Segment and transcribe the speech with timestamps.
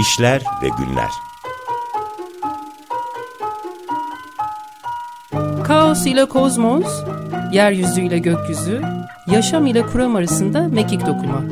[0.00, 1.10] İşler ve Günler
[5.64, 7.04] Kaos ile kozmos,
[7.52, 8.82] yeryüzü ile gökyüzü,
[9.26, 11.42] yaşam ile kuram arasında mekik dokuma.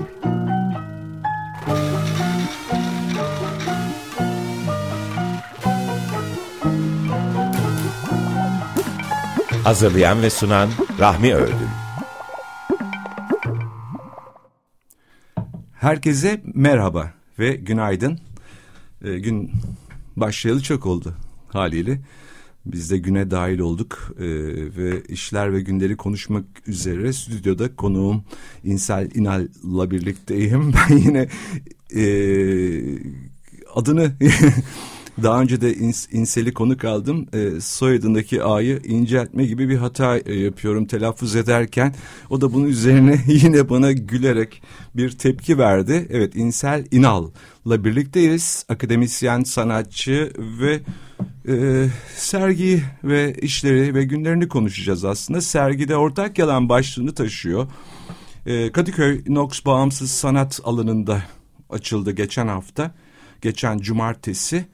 [9.64, 10.68] Hazırlayan ve sunan
[11.00, 11.70] Rahmi Ördüm
[15.74, 18.25] Herkese merhaba ve günaydın.
[19.06, 19.50] Ee, gün
[20.16, 21.14] başlayalı çok oldu
[21.48, 22.00] haliyle.
[22.66, 24.24] Biz de güne dahil olduk ee,
[24.76, 28.24] ve işler ve günleri konuşmak üzere stüdyoda konuğum
[28.64, 30.72] İnsel İnal'la birlikteyim.
[30.90, 31.28] Ben yine
[31.94, 32.04] e,
[33.74, 34.12] adını
[35.22, 37.26] daha önce de ins, İnsel'i konuk aldım.
[37.32, 41.94] E, soyadındaki A'yı inceltme gibi bir hata e, yapıyorum telaffuz ederken.
[42.30, 44.62] O da bunun üzerine yine bana gülerek
[44.94, 46.06] bir tepki verdi.
[46.10, 48.66] Evet İnsel İnal'la birlikteyiz.
[48.68, 50.80] Akademisyen, sanatçı ve
[51.48, 51.86] e,
[52.16, 55.40] sergi ve işleri ve günlerini konuşacağız aslında.
[55.40, 57.66] Sergide ortak yalan başlığını taşıyor.
[58.46, 61.22] E, Kadıköy Knox Bağımsız Sanat alanında
[61.70, 62.94] açıldı geçen hafta.
[63.42, 64.66] Geçen cumartesi.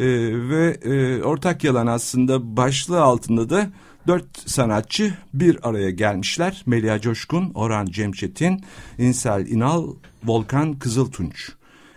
[0.00, 0.06] Ee,
[0.48, 3.70] ve e, ortak yalan aslında başlığı altında da
[4.06, 6.62] dört sanatçı bir araya gelmişler.
[6.66, 8.64] Melia Coşkun, Orhan Cemçetin,
[8.98, 11.50] İnsel İnal, Volkan Kızıltunç.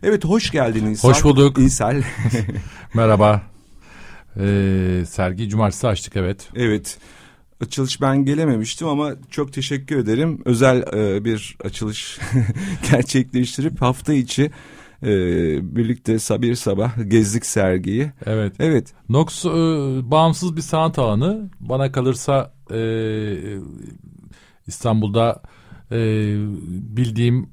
[0.03, 1.11] Evet hoş geldin İnsel.
[1.11, 1.57] Hoş bulduk.
[1.57, 2.03] İnsel.
[2.93, 3.41] Merhaba.
[4.39, 6.49] Ee, sergi cumartesi açtık evet.
[6.55, 6.97] evet.
[7.61, 10.41] Açılış ben gelememiştim ama çok teşekkür ederim.
[10.45, 12.19] Özel e, bir açılış
[12.91, 14.51] gerçekleştirip hafta içi
[15.03, 18.11] e, birlikte sabir sabah gezdik sergiyi.
[18.25, 18.53] Evet.
[18.59, 18.93] Evet.
[19.09, 19.49] Nox e,
[20.11, 21.49] bağımsız bir sanat alanı.
[21.59, 22.79] Bana kalırsa e,
[24.67, 25.41] İstanbul'da
[25.91, 25.97] e,
[26.97, 27.49] bildiğim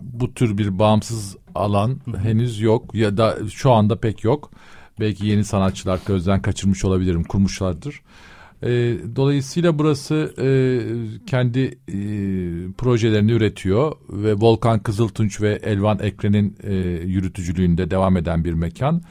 [0.00, 4.50] bu tür bir bağımsız alan henüz yok ya da şu anda pek yok.
[5.00, 8.02] Belki yeni sanatçılar gözden kaçırmış olabilirim, kurmuşlardır.
[8.64, 10.46] E, dolayısıyla burası e,
[11.26, 11.98] kendi e,
[12.72, 16.74] projelerini üretiyor ve Volkan Kızıltunç ve Elvan Ekren'in e,
[17.06, 19.02] yürütücülüğünde devam eden bir mekan.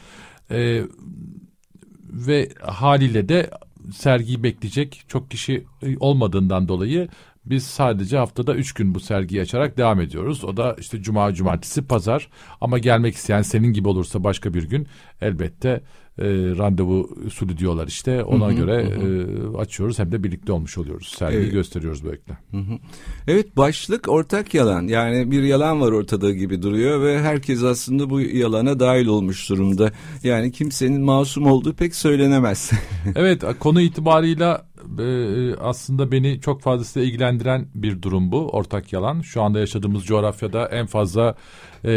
[2.10, 3.50] Ve haliyle de
[3.94, 5.64] sergiyi bekleyecek çok kişi
[6.00, 7.08] olmadığından dolayı
[7.46, 10.44] biz sadece haftada üç gün bu sergiyi açarak devam ediyoruz.
[10.44, 12.30] O da işte cuma, cumartesi, pazar.
[12.62, 14.88] Ama gelmek isteyen senin gibi olursa başka bir gün
[15.22, 15.82] elbette
[16.20, 16.26] e,
[16.58, 18.24] randevu usulü diyorlar işte.
[18.24, 21.16] Ona Hı hı, göre hı e, açıyoruz hem de birlikte olmuş oluyoruz.
[21.18, 21.54] Sergiyi Evet.
[21.54, 22.38] gösteriyoruz böylelikle.
[22.52, 22.80] Hı hı.
[23.28, 28.22] Evet başlık ortak yalan yani bir yalan var ortada gibi duruyor ve herkes aslında bu
[28.22, 29.92] yalana dahil olmuş durumda.
[30.24, 32.72] Yani kimsenin masum olduğu pek söylenemez.
[33.16, 34.66] evet konu itibarıyla
[35.00, 39.22] e, aslında beni çok fazlasıyla ilgilendiren bir durum bu ortak yalan.
[39.22, 41.36] Şu anda yaşadığımız coğrafyada en fazla
[41.84, 41.90] e,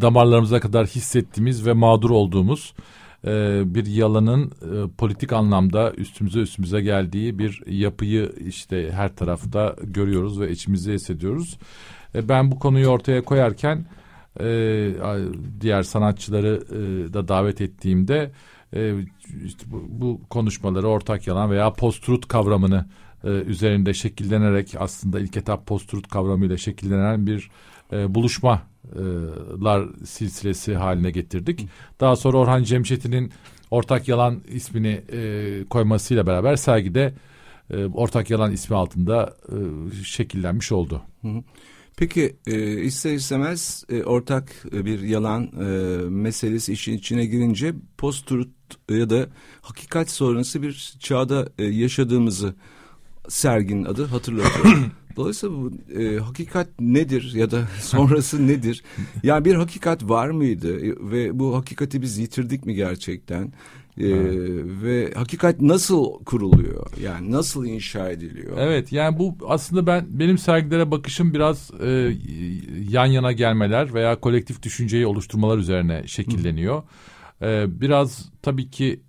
[0.00, 2.74] damarlarımıza kadar hissettiğimiz ve mağdur olduğumuz
[3.26, 10.40] e, bir yalanın e, politik anlamda üstümüze üstümüze geldiği bir yapıyı işte her tarafta görüyoruz
[10.40, 11.58] ve içimizde hissediyoruz.
[12.14, 13.86] E, ben bu konuyu ortaya koyarken
[14.40, 14.94] e,
[15.60, 18.32] diğer sanatçıları e, da davet ettiğimde
[18.74, 18.94] e,
[19.44, 22.86] işte bu, bu konuşmaları ortak yalan veya post-truth kavramını
[23.24, 27.50] e, üzerinde şekillenerek aslında ilk etap post-truth kavramıyla şekillenen bir
[27.92, 31.68] e, buluşmalar silsilesi haline getirdik.
[32.00, 33.32] Daha sonra Orhan Cemşet'in
[33.70, 37.14] ortak yalan ismini e, koymasıyla beraber sergide
[37.70, 39.56] e, ortak yalan ismi altında e,
[40.04, 41.02] şekillenmiş oldu.
[41.22, 41.42] Hı hı.
[41.98, 45.64] Peki e, ister istemez e, ortak e, bir yalan e,
[46.08, 48.48] meselesi işin içine girince post-truth
[48.90, 49.26] ya da
[49.60, 52.54] hakikat sonrası bir çağda e, yaşadığımızı
[53.28, 54.66] serginin adı hatırlatıyor.
[55.18, 55.70] Dolayısıyla bu
[56.00, 58.82] e, hakikat nedir ya da sonrası nedir?
[59.22, 63.52] Yani bir hakikat var mıydı E, ve bu hakikati biz yitirdik mi gerçekten?
[64.00, 64.06] E,
[64.82, 66.86] Ve hakikat nasıl kuruluyor?
[67.02, 68.56] Yani nasıl inşa ediliyor?
[68.58, 72.12] Evet yani bu aslında ben benim sergilere bakışım biraz e,
[72.90, 76.82] yan yana gelmeler veya kolektif düşünceyi oluşturmalar üzerine şekilleniyor.
[77.42, 79.00] E, biraz tabii ki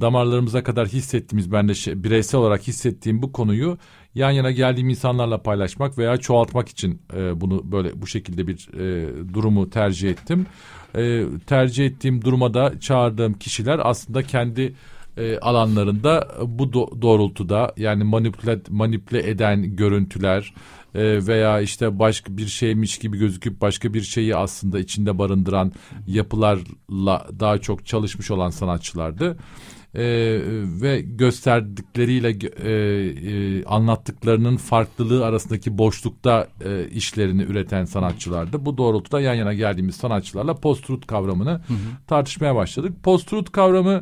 [0.00, 3.78] damarlarımıza kadar hissettiğimiz ben de şey- bireysel olarak hissettiğim bu konuyu
[4.14, 9.08] yan yana geldiğim insanlarla paylaşmak veya çoğaltmak için e, bunu böyle bu şekilde bir e,
[9.34, 10.46] durumu tercih ettim.
[10.96, 14.74] E, tercih ettiğim duruma da çağırdığım kişiler aslında kendi
[15.16, 20.54] e, alanlarında bu do- doğrultuda yani manipüle manipüle eden görüntüler
[20.94, 25.72] e, veya işte başka bir şeymiş gibi gözüküp başka bir şeyi aslında içinde barındıran
[26.06, 29.36] yapılarla daha çok çalışmış olan sanatçılardı.
[29.94, 30.04] E,
[30.82, 38.66] ve gösterdikleriyle e, e, anlattıklarının farklılığı arasındaki boşlukta e, işlerini üreten sanatçılardı.
[38.66, 41.76] Bu doğrultuda yan yana geldiğimiz sanatçılarla post-truth kavramını hı hı.
[42.06, 42.92] tartışmaya başladık.
[43.02, 44.00] Post-truth kavramı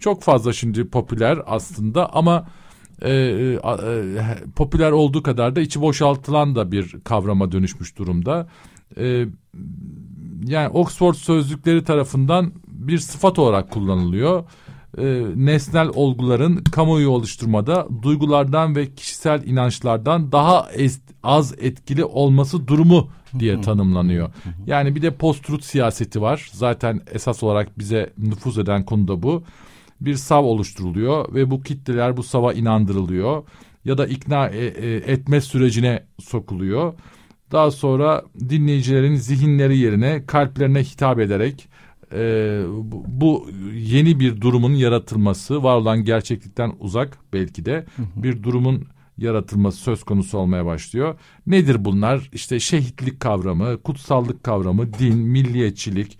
[0.00, 2.46] çok fazla şimdi popüler aslında ama
[3.02, 3.60] e, e, e,
[4.56, 8.48] popüler olduğu kadar da içi boşaltılan da bir kavrama dönüşmüş durumda.
[8.96, 9.26] E,
[10.44, 14.44] yani Oxford sözlükleri tarafından bir sıfat olarak kullanılıyor.
[14.98, 23.10] E, nesnel olguların kamuoyu oluşturmada duygulardan ve kişisel inançlardan daha ez, az etkili olması durumu
[23.38, 24.30] diye tanımlanıyor.
[24.66, 26.50] Yani bir de post-truth siyaseti var.
[26.52, 29.44] Zaten esas olarak bize nüfuz eden konu da bu
[30.00, 33.42] bir sav oluşturuluyor ve bu kitleler bu sava inandırılıyor
[33.84, 36.94] ya da ikna e, e, etme sürecine sokuluyor.
[37.52, 41.68] Daha sonra dinleyicilerin zihinleri yerine kalplerine hitap ederek
[42.12, 42.62] e,
[43.06, 47.84] bu yeni bir durumun yaratılması, var olan gerçeklikten uzak belki de
[48.16, 48.84] bir durumun
[49.18, 51.18] yaratılması söz konusu olmaya başlıyor.
[51.46, 52.30] Nedir bunlar?
[52.32, 56.18] İşte şehitlik kavramı, kutsallık kavramı, din, milliyetçilik,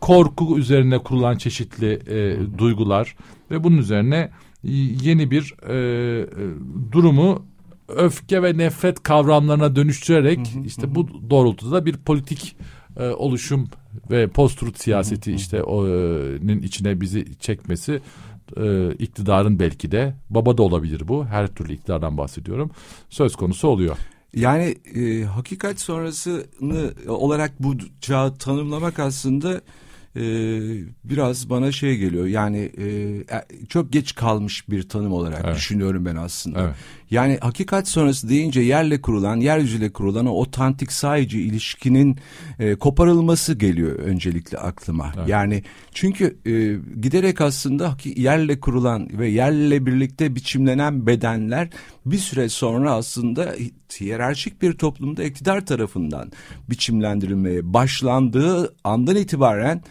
[0.00, 3.16] korku üzerine kurulan çeşitli e, duygular
[3.50, 4.30] ve bunun üzerine
[5.02, 6.26] yeni bir e,
[6.92, 7.46] durumu
[7.88, 12.56] öfke ve nefret kavramlarına dönüştürerek işte bu doğrultuda bir politik
[12.96, 13.68] e, oluşum
[14.10, 18.00] ve post-truth siyaseti işte onun içine bizi çekmesi
[18.56, 22.70] e, iktidarın belki de baba da olabilir bu her türlü iktidardan bahsediyorum
[23.10, 23.96] söz konusu oluyor.
[24.34, 29.60] Yani e, hakikat sonrasını olarak bu çağı tanımlamak aslında
[30.16, 30.22] e,
[31.04, 35.56] biraz bana şey geliyor yani e, e, çok geç kalmış bir tanım olarak evet.
[35.56, 36.62] düşünüyorum ben aslında.
[36.62, 36.74] Evet.
[37.12, 42.18] Yani hakikat sonrası deyince yerle kurulan, yeryüzüyle kurulan o otantik sayıcı ilişkinin
[42.58, 45.12] e, koparılması geliyor öncelikle aklıma.
[45.16, 45.28] Evet.
[45.28, 45.62] Yani
[45.94, 46.52] çünkü e,
[47.00, 51.68] giderek aslında yerle kurulan ve yerle birlikte biçimlenen bedenler
[52.06, 53.54] bir süre sonra aslında
[54.00, 56.32] hiyerarşik bir toplumda iktidar tarafından
[56.70, 59.82] biçimlendirilmeye başlandığı andan itibaren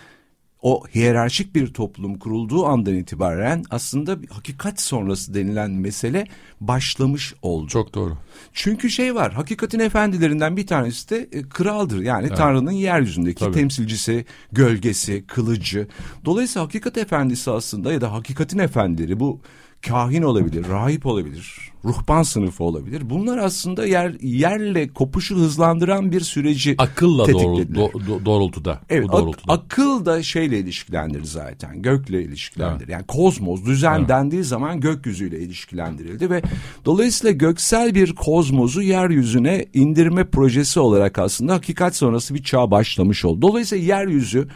[0.62, 6.28] o hiyerarşik bir toplum kurulduğu andan itibaren aslında bir hakikat sonrası denilen mesele
[6.62, 7.68] başlamış oldu.
[7.68, 8.18] Çok doğru.
[8.54, 12.02] Çünkü şey var hakikatin efendilerinden bir tanesi de e, kraldır.
[12.02, 12.38] Yani evet.
[12.38, 13.54] Tanrı'nın yeryüzündeki Tabii.
[13.54, 15.88] temsilcisi, gölgesi, kılıcı.
[16.26, 19.42] Dolayısıyla hakikat efendisi aslında ya da hakikatin efendileri bu
[19.82, 23.10] kahin olabilir, rahip olabilir, ruhban sınıfı olabilir.
[23.10, 28.82] Bunlar aslında yer yerle kopuşu hızlandıran bir süreci akılla doğru, do, do, doğrultuda.
[28.90, 29.54] Evet, bu doğrultuda.
[29.54, 31.82] Ak, akıl da şeyle ilişkilendir zaten.
[31.82, 32.86] Gökle ilişkilendir.
[32.86, 32.90] Evet.
[32.90, 34.10] Yani kozmos düzen evet.
[34.10, 36.42] dendiği zaman gökyüzüyle ilişkilendirildi ve
[36.86, 43.42] dolayısıyla göksel bir kozmosu yeryüzüne indirme projesi olarak aslında hakikat sonrası bir çağ başlamış oldu.
[43.42, 44.48] Dolayısıyla yeryüzü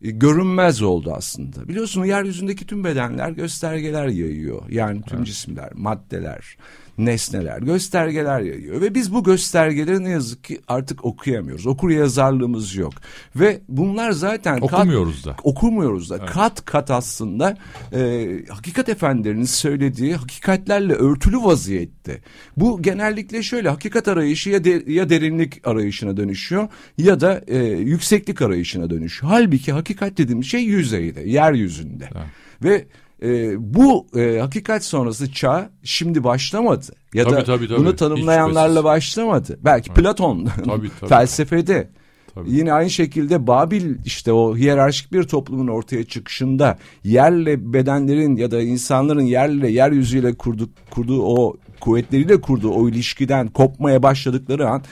[0.00, 1.68] görünmez oldu aslında.
[1.68, 4.62] Biliyorsun yeryüzündeki tüm bedenler göstergeler yayıyor.
[4.68, 5.26] Yani tüm evet.
[5.26, 6.56] cisimler, maddeler,
[7.04, 8.80] nesneler, göstergeler yayıyor.
[8.80, 11.66] Ve biz bu göstergeleri ne yazık ki artık okuyamıyoruz.
[11.66, 12.92] Okur yazarlığımız yok.
[13.36, 14.60] Ve bunlar zaten...
[14.60, 15.40] Okumuyoruz kat, da.
[15.44, 16.16] Okumuyoruz da.
[16.20, 16.30] Evet.
[16.30, 17.56] Kat kat aslında
[17.92, 22.20] e, hakikat efendilerinin söylediği hakikatlerle örtülü vaziyette.
[22.56, 26.68] Bu genellikle şöyle hakikat arayışı ya, de, ya derinlik arayışına dönüşüyor
[26.98, 29.32] ya da e, yükseklik arayışına dönüşüyor.
[29.32, 32.08] Halbuki hakikat dediğimiz şey yüzeyde, yeryüzünde.
[32.14, 32.26] Evet.
[32.62, 32.86] Ve
[33.22, 36.86] e, bu e, hakikat sonrası çağ şimdi başlamadı.
[37.14, 37.78] Ya tabii, da tabii, tabii.
[37.78, 39.58] bunu tanımlayanlarla başlamadı.
[39.64, 40.02] Belki evet.
[40.02, 41.08] Platon tabii, tabii.
[41.08, 41.90] felsefede.
[42.34, 42.50] Tabii.
[42.52, 48.62] Yine aynı şekilde Babil işte o hiyerarşik bir toplumun ortaya çıkışında yerle bedenlerin ya da
[48.62, 54.82] insanların yerle yeryüzüyle kurdu, kurduğu o kuvvetleriyle kurduğu o ilişkiden kopmaya başladıkları an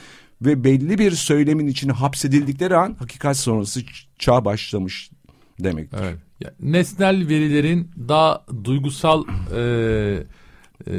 [0.41, 3.81] ve belli bir söylemin içine hapsedildikleri an hakikat sonrası
[4.19, 5.11] çağ başlamış
[5.59, 5.99] demektir.
[6.03, 6.28] Evet.
[6.39, 9.23] Ya, nesnel verilerin daha duygusal
[9.55, 10.23] e,
[10.87, 10.93] e,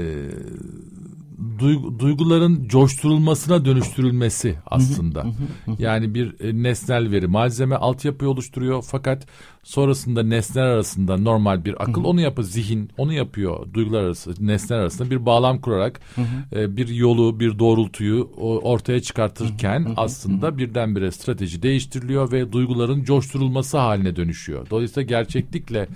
[1.59, 5.27] duygu, duyguların coşturulmasına dönüştürülmesi aslında.
[5.79, 9.27] yani bir e, nesnel veri malzeme altyapıyı oluşturuyor fakat
[9.63, 15.11] sonrasında nesneler arasında normal bir akıl onu yapıyor zihin onu yapıyor duygular arası nesneler arasında
[15.11, 16.01] bir bağlam kurarak
[16.53, 18.31] e, bir yolu bir doğrultuyu
[18.63, 24.71] ortaya çıkartırken aslında birdenbire strateji değiştiriliyor ve duyguların coşturulması haline dönüşüyor.
[24.71, 25.89] Dolayısıyla gerçeklikle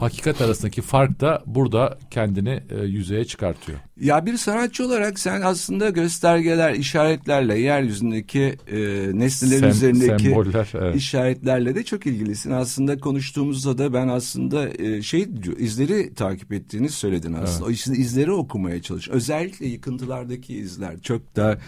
[0.00, 3.78] hakikat arasındaki fark da burada kendini e, yüzeye çıkartıyor.
[4.00, 8.78] Ya bir sanatçı olarak sen aslında göstergeler, işaretlerle, yeryüzündeki e,
[9.12, 10.96] nesnelerin Sem- üzerindeki semboller, evet.
[10.96, 12.50] işaretlerle de çok ilgilisin.
[12.50, 17.66] Aslında konuştuğumuzda da ben aslında e, şey diyor, izleri takip ettiğini söyledin aslında.
[17.66, 19.08] O iz- izleri okumaya çalış.
[19.08, 21.58] Özellikle yıkıntılardaki izler çok da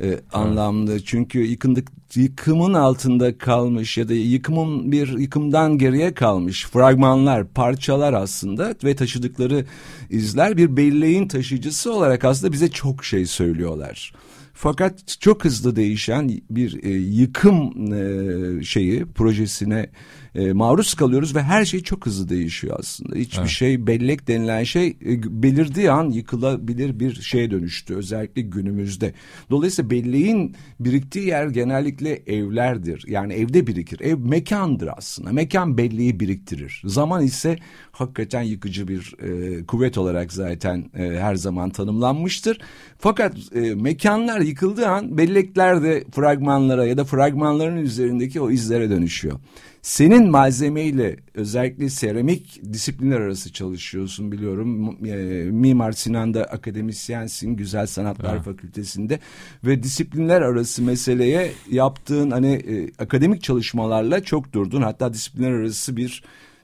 [0.00, 1.04] e, anlamlı.
[1.04, 8.74] Çünkü yıkındık yıkımın altında kalmış ya da yıkımın bir yıkımdan geriye kalmış fragmanlar, parçalar aslında
[8.84, 9.64] ve taşıdıkları
[10.10, 14.12] izler bir belleğin taşıyıcısı olarak aslında bize çok şey söylüyorlar.
[14.52, 19.90] Fakat çok hızlı değişen bir e, yıkım e, şeyi projesine
[20.34, 23.16] e, maruz kalıyoruz ve her şey çok hızlı değişiyor aslında.
[23.16, 23.50] Hiçbir Evet.
[23.50, 29.14] şey bellek denilen şey e, belirdiği an yıkılabilir bir şeye dönüştü özellikle günümüzde.
[29.50, 33.04] Dolayısıyla belleğin biriktiği yer genellikle evlerdir.
[33.08, 34.00] Yani evde birikir.
[34.00, 35.32] Ev mekandır aslında.
[35.32, 36.82] Mekan belleği biriktirir.
[36.84, 37.56] Zaman ise
[37.92, 42.58] hakikaten yıkıcı bir e, kuvvet olarak zaten e, her zaman tanımlanmıştır.
[42.98, 49.38] Fakat e, mekanlar yıkıldığı an bellekler de fragmanlara ya da fragmanların üzerindeki o izlere dönüşüyor.
[49.82, 54.96] Senin malzemeyle özellikle seramik disiplinler arası çalışıyorsun biliyorum.
[55.06, 55.14] E,
[55.50, 58.44] Mimar Sinan'da akademisyensin Güzel Sanatlar Evet.
[58.44, 59.20] Fakültesi'nde
[59.64, 64.82] ve disiplinler arası meseleye yaptığın hani e, akademik çalışmalarla çok durdun.
[64.82, 66.22] Hatta disiplinler arası bir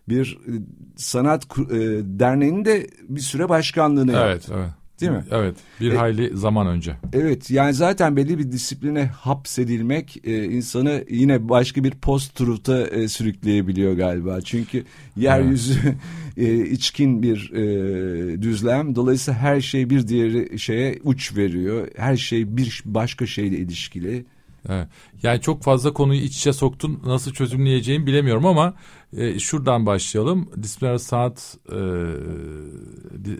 [0.08, 0.52] bir e,
[0.96, 4.28] sanat e, derneğinin de bir süre başkanlığını yaptın.
[4.28, 4.85] Evet, evet.
[5.00, 5.24] Değil mi?
[5.30, 6.96] Evet, bir E- hayli zaman önce.
[7.12, 13.08] Evet yani zaten belli bir disipline hapsedilmek e, insanı yine başka bir post truth'a e,
[13.08, 14.40] sürükleyebiliyor galiba.
[14.40, 14.84] Çünkü
[15.16, 15.78] yeryüzü
[16.36, 18.94] e, içkin bir e, düzlem.
[18.94, 21.88] Dolayısıyla her şey bir diğeri şeye uç veriyor.
[21.96, 24.24] Her şey bir başka şeyle ilişkili.
[24.68, 24.88] Evet.
[25.22, 27.00] Yani çok fazla konuyu iç içe soktun.
[27.06, 28.74] Nasıl çözümleyeceğimi bilemiyorum ama
[29.16, 30.50] e, şuradan başlayalım.
[30.62, 33.36] Disiplinler sanat e, e,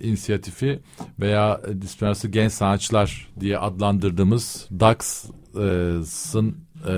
[0.00, 0.80] inisiyatifi
[1.20, 6.56] veya disiplinler arası genç sanatçılar diye adlandırdığımız DAX'ın
[6.86, 6.90] e,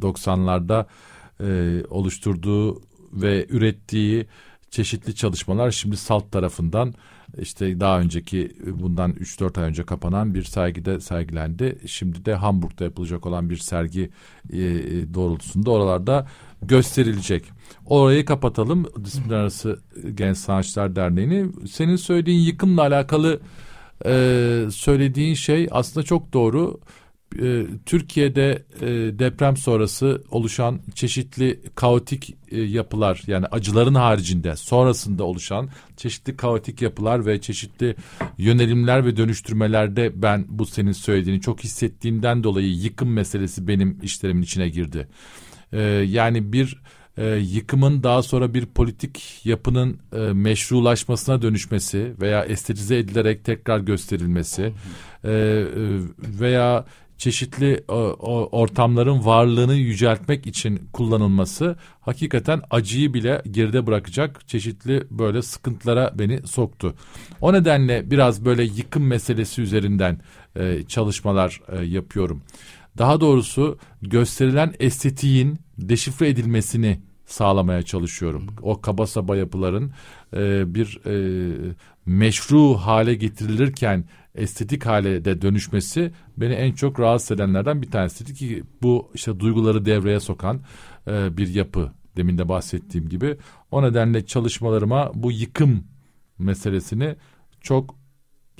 [0.00, 0.86] 90'larda
[1.40, 2.82] e, oluşturduğu
[3.12, 4.26] ve ürettiği
[4.70, 6.94] çeşitli çalışmalar şimdi SALT tarafından
[7.38, 11.78] işte daha önceki bundan 3-4 ay önce kapanan bir sergide sergilendi.
[11.86, 14.10] Şimdi de Hamburg'da yapılacak olan bir sergi
[14.52, 14.58] e,
[15.14, 16.26] doğrultusunda oralarda
[16.62, 17.44] gösterilecek.
[17.86, 18.86] Orayı kapatalım.
[19.04, 19.80] Disiplinler Arası
[20.14, 21.46] Genç Sanatçılar Derneği'ni.
[21.70, 23.40] Senin söylediğin yıkımla alakalı
[24.06, 26.80] e, söylediğin şey aslında çok doğru.
[27.42, 28.86] E, Türkiye'de e,
[29.18, 37.26] deprem sonrası oluşan çeşitli kaotik e, yapılar yani acıların haricinde sonrasında oluşan çeşitli kaotik yapılar
[37.26, 37.96] ve çeşitli
[38.38, 44.68] yönelimler ve dönüştürmelerde ben bu senin söylediğini çok hissettiğimden dolayı yıkım meselesi benim işlerimin içine
[44.68, 45.08] girdi.
[45.72, 46.82] E, yani bir
[47.16, 54.72] e, yıkımın daha sonra bir politik yapının e, meşrulaşmasına dönüşmesi veya estetize edilerek tekrar gösterilmesi
[55.24, 55.64] e, e,
[56.40, 56.84] veya
[57.20, 65.42] çeşitli o, o ortamların varlığını yüceltmek için kullanılması hakikaten acıyı bile geride bırakacak çeşitli böyle
[65.42, 66.94] sıkıntılara beni soktu.
[67.40, 70.18] O nedenle biraz böyle yıkım meselesi üzerinden
[70.56, 72.42] e, çalışmalar e, yapıyorum.
[72.98, 78.46] Daha doğrusu gösterilen estetiğin deşifre edilmesini sağlamaya çalışıyorum.
[78.62, 79.92] O kaba saba yapıların
[80.36, 81.74] e, bir e,
[82.06, 84.04] meşru hale getirilirken
[84.34, 89.84] estetik hale de dönüşmesi beni en çok rahatsız edenlerden bir tanesiydi ki bu işte duyguları
[89.84, 90.60] devreye sokan
[91.06, 93.36] e, bir yapı demin de bahsettiğim gibi.
[93.70, 95.84] O nedenle çalışmalarıma bu yıkım
[96.38, 97.16] meselesini
[97.60, 97.99] çok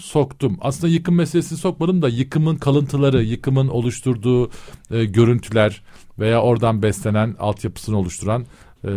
[0.01, 0.59] soktum.
[0.61, 4.51] Aslında yıkım meselesini sokmadım da yıkımın kalıntıları, yıkımın oluşturduğu
[4.91, 5.83] e, görüntüler
[6.19, 8.47] veya oradan beslenen altyapısını oluşturan
[8.85, 8.93] e, e,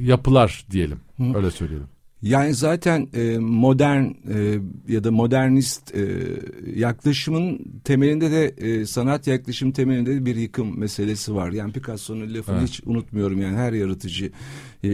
[0.00, 1.00] yapılar diyelim.
[1.34, 1.86] Öyle söyleyelim.
[2.22, 6.00] Yani zaten e, modern e, ya da modernist e,
[6.76, 11.52] yaklaşımın temelinde de e, sanat yaklaşım temelinde de bir yıkım meselesi var.
[11.52, 12.68] Yani Picasso'nun lafını Evet.
[12.68, 14.30] hiç unutmuyorum yani her yaratıcı
[14.84, 14.88] e,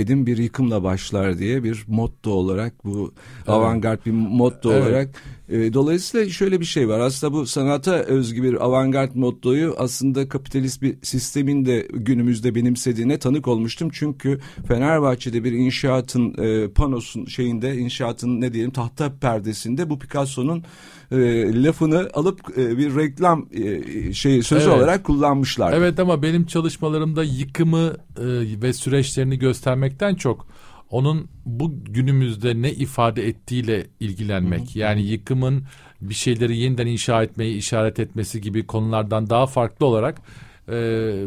[0.00, 3.12] edim bir yıkımla başlar diye bir motto olarak bu
[3.46, 4.82] avantgard bir motto Evet.
[4.82, 5.08] olarak
[5.48, 7.00] e, dolayısıyla şöyle bir şey var.
[7.00, 13.48] Aslında bu sanata özgü bir avantgard mottoyu aslında kapitalist bir sistemin de günümüzde benimsediğine tanık
[13.48, 13.88] olmuştum.
[13.92, 20.64] Çünkü Fenerbahçe'de bir inşaatın e, panosun şeyinde inşaatın ne diyelim tahta perdesinde bu Picasso'nun
[21.12, 21.16] e,
[21.62, 24.78] lafını alıp e, bir reklam e, şey sözü Evet.
[24.78, 25.72] olarak kullanmışlar.
[25.72, 30.46] Evet ama benim çalışmalarımda yıkımı e, ve süreçlerini göstermekten çok
[30.90, 34.76] onun bu günümüzde ne ifade ettiğiyle ilgilenmek.
[34.76, 35.64] Yani yıkımın
[36.00, 40.20] bir şeyleri yeniden inşa etmeyi işaret etmesi gibi konulardan daha farklı olarak
[40.68, 40.74] e,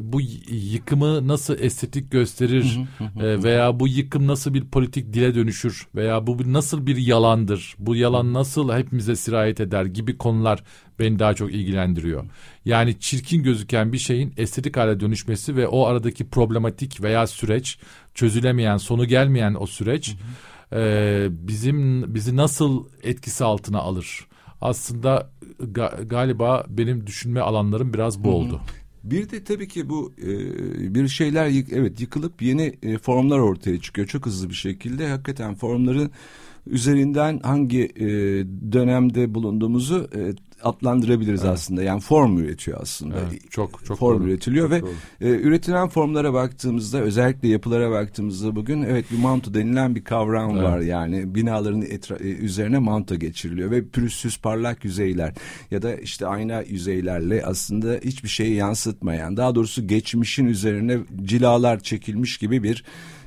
[0.01, 2.79] bu yıkımı nasıl estetik gösterir
[3.20, 7.96] e, veya bu yıkım nasıl bir politik dile dönüşür veya bu nasıl bir yalandır bu
[7.96, 10.63] yalan nasıl hepimize sirayet eder gibi konular
[11.00, 12.25] beni daha çok ilgilendiriyor.
[12.65, 17.79] Yani çirkin gözüken bir şeyin estetik hale dönüşmesi ve o aradaki problematik veya süreç
[18.13, 20.15] çözülemeyen sonu gelmeyen o süreç
[20.74, 24.27] e, bizim bizi nasıl etkisi altına alır?
[24.62, 25.29] Aslında
[25.60, 28.62] ga, galiba benim düşünme alanlarım biraz bu oldu.
[29.12, 33.80] Bir de tabii ki bu e, bir şeyler yık, evet yıkılıp yeni e, formlar ortaya
[33.82, 35.08] çıkıyor çok hızlı bir şekilde.
[35.08, 36.12] Hakikaten formların
[36.68, 38.08] üzerinden hangi e,
[38.72, 40.20] dönemde bulunduğumuzu e,
[40.64, 41.54] adlandırabiliriz evet.
[41.54, 41.84] aslında.
[41.84, 43.16] Yani form üretiyor aslında.
[43.20, 44.30] Evet, çok çok form doğru.
[44.30, 44.92] üretiliyor çok ve doğru.
[45.22, 50.64] e, üretilen formlara baktığımızda özellikle yapılara baktığımızda bugün evet bir manto denilen bir kavram evet.
[50.64, 55.34] var yani binaların etra- e, üzerine manto geçiriliyor ve pürüzsüz parlak yüzeyler
[55.72, 62.38] ya da işte ayna yüzeylerle aslında hiçbir şeyi yansıtmayan daha doğrusu geçmişin üzerine cilalar çekilmiş
[62.38, 62.84] gibi bir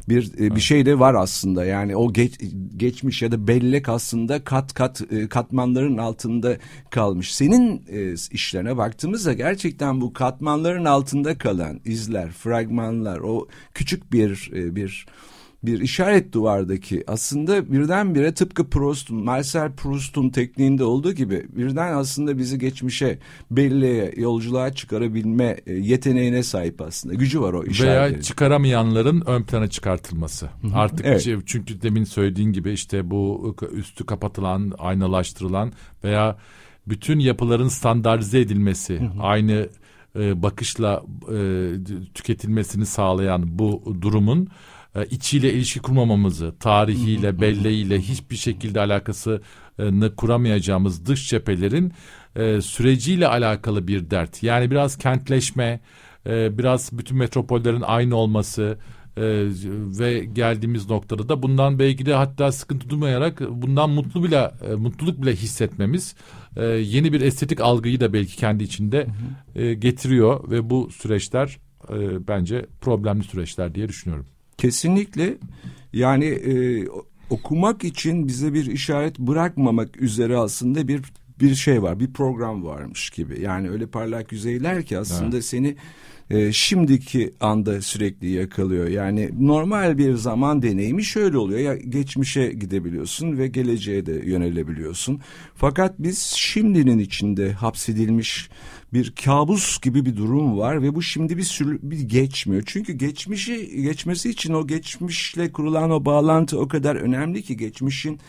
[0.08, 1.64] bir e, bir şey de var aslında.
[1.64, 2.40] Yani o geç,
[2.76, 6.56] geçmiş ya da bellek aslında kat kat e, katmanların altında
[6.90, 7.34] kalmış.
[7.34, 14.76] Senin e, işlerine baktığımızda gerçekten bu katmanların altında kalan izler, fragmanlar, o küçük bir e,
[14.76, 15.06] bir
[15.62, 22.58] bir işaret duvardaki aslında birdenbire tıpkı Proust'un, Marcel Proust'un tekniğinde olduğu gibi birden aslında bizi
[22.58, 23.18] geçmişe,
[23.50, 27.14] belleğe, yolculuğa çıkarabilme e, yeteneğine sahip aslında.
[27.14, 28.12] Gücü var o işaretlerin.
[28.14, 30.46] Veya çıkaramayanların ön plana çıkartılması.
[30.46, 30.74] Hı-hı.
[30.74, 31.22] Artık evet.
[31.22, 35.72] şey, çünkü demin söylediğin gibi işte bu üstü kapatılan, aynalaştırılan
[36.04, 36.36] veya
[36.86, 39.22] bütün yapıların standartize edilmesi, Hı-hı.
[39.22, 39.68] aynı
[40.18, 41.02] e, bakışla
[41.32, 41.38] e,
[42.14, 44.48] tüketilmesini sağlayan bu durumun
[45.10, 51.92] içiyle ilişki kurmamamızı, tarihiyle, belleğiyle hiçbir şekilde alakasını kuramayacağımız dış cephelerin
[52.36, 54.42] e, süreciyle alakalı bir dert.
[54.42, 55.80] Yani biraz kentleşme,
[56.26, 58.78] e, biraz bütün metropollerin aynı olması,
[59.16, 59.46] ee,
[59.98, 65.22] ve geldiğimiz noktada da bundan belki de hatta sıkıntı duymayarak bundan mutlu bile e, mutluluk
[65.22, 66.14] bile hissetmemiz
[66.56, 69.06] e, yeni bir estetik algıyı da belki kendi içinde
[69.54, 74.26] e, getiriyor ve bu süreçler e, bence problemli süreçler diye düşünüyorum.
[74.60, 75.36] Kesinlikle
[75.92, 76.84] yani e,
[77.30, 81.02] okumak için bize bir işaret bırakmamak üzere aslında bir
[81.40, 83.40] bir şey var, bir program varmış gibi.
[83.40, 85.44] Yani öyle parlak yüzeyler ki aslında evet.
[85.44, 85.76] seni
[86.30, 88.88] e, şimdiki anda sürekli yakalıyor.
[88.88, 91.60] Yani normal bir zaman deneyimi şöyle oluyor.
[91.60, 95.20] Ya geçmişe gidebiliyorsun ve geleceğe de yönelebiliyorsun.
[95.54, 98.50] Fakat biz şimdinin içinde hapsedilmiş
[98.92, 102.62] bir kabus gibi bir durum var ve bu şimdi bir sürü bir geçmiyor.
[102.66, 108.20] Çünkü geçmişi geçmesi için o geçmişle kurulan o bağlantı o kadar önemli ki geçmişin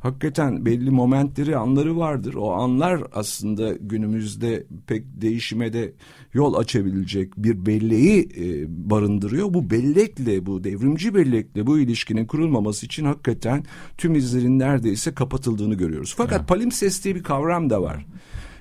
[0.00, 2.34] hakikaten belli momentleri, anları vardır.
[2.34, 5.92] O anlar aslında günümüzde pek değişime de
[6.34, 9.54] yol açabilecek bir belleği e, barındırıyor.
[9.54, 13.64] Bu bellekle, bu devrimci bellekle bu ilişkinin kurulmaması için hakikaten
[13.98, 16.14] tüm izlerin neredeyse kapatıldığını görüyoruz.
[16.16, 16.48] Fakat evet.
[16.48, 18.06] palimpsest diye bir kavram da var.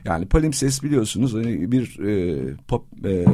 [0.05, 2.37] Yani palimpsest biliyorsunuz hani bir e,
[2.67, 3.25] pop, e,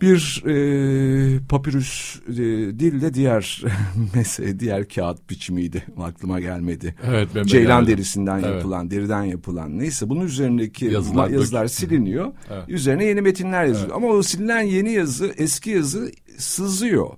[0.00, 2.34] bir e, papyrus e,
[2.78, 3.62] değil de diğer
[4.14, 6.94] mesela diğer kağıt biçimiydi aklıma gelmedi.
[7.06, 7.96] Evet, ben Ceylan geldim.
[7.96, 8.54] derisinden evet.
[8.54, 12.32] yapılan, deriden yapılan neyse bunun üzerindeki yazılar, yazılar siliniyor.
[12.50, 12.64] Evet.
[12.68, 13.86] Üzerine yeni metinler yazılıyor.
[13.86, 13.96] Evet.
[13.96, 17.10] Ama o silinen yeni yazı eski yazı sızıyor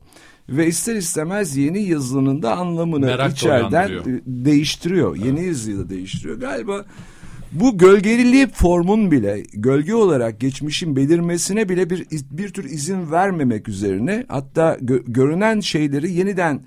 [0.48, 3.90] ve ister istemez yeni yazının da anlamını Merak içeriden
[4.26, 5.16] değiştiriyor.
[5.16, 5.26] Evet.
[5.26, 6.40] Yeni yazıyı da değiştiriyor.
[6.40, 6.84] Galiba
[7.52, 14.24] bu gölgeliliği formun bile gölge olarak geçmişin belirmesine bile bir bir tür izin vermemek üzerine
[14.28, 16.64] hatta gö, görünen şeyleri yeniden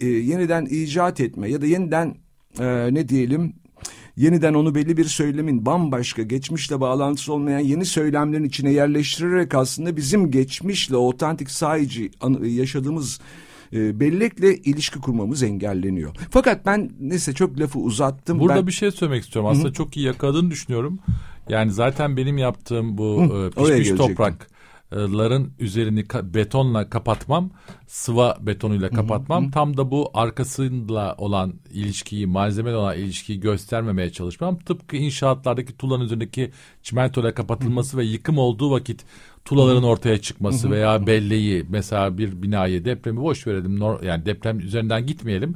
[0.00, 2.14] e, yeniden icat etme ya da yeniden
[2.58, 3.54] e, ne diyelim
[4.16, 10.30] yeniden onu belli bir söylemin bambaşka geçmişle bağlantısı olmayan yeni söylemlerin içine yerleştirerek aslında bizim
[10.30, 12.10] geçmişle otantik sahici
[12.42, 13.20] yaşadığımız
[13.72, 16.14] e, bellekle ilişki kurmamız engelleniyor.
[16.30, 18.40] Fakat ben neyse çok lafı uzattım.
[18.40, 18.66] Burada ben...
[18.66, 19.50] bir şey söylemek istiyorum.
[19.50, 19.74] Aslında Hı-hı.
[19.74, 20.98] çok iyi yakaladığını düşünüyorum.
[21.48, 27.50] Yani zaten benim yaptığım bu Hı, e, pişmiş toprakların üzerini betonla kapatmam,
[27.86, 29.44] sıva betonuyla kapatmam.
[29.44, 29.50] Hı hı.
[29.50, 34.58] Tam da bu arkasıyla olan ilişkiyi, malzemeyle olan ilişkiyi göstermemeye çalışmam.
[34.58, 36.52] Tıpkı inşaatlardaki tuğlanın üzerindeki
[36.82, 38.00] çimentoyla kapatılması hı hı.
[38.00, 39.04] ve yıkım olduğu vakit
[39.46, 45.54] tulaların ortaya çıkması veya belleği mesela bir binayı depremi boş verelim yani deprem üzerinden gitmeyelim.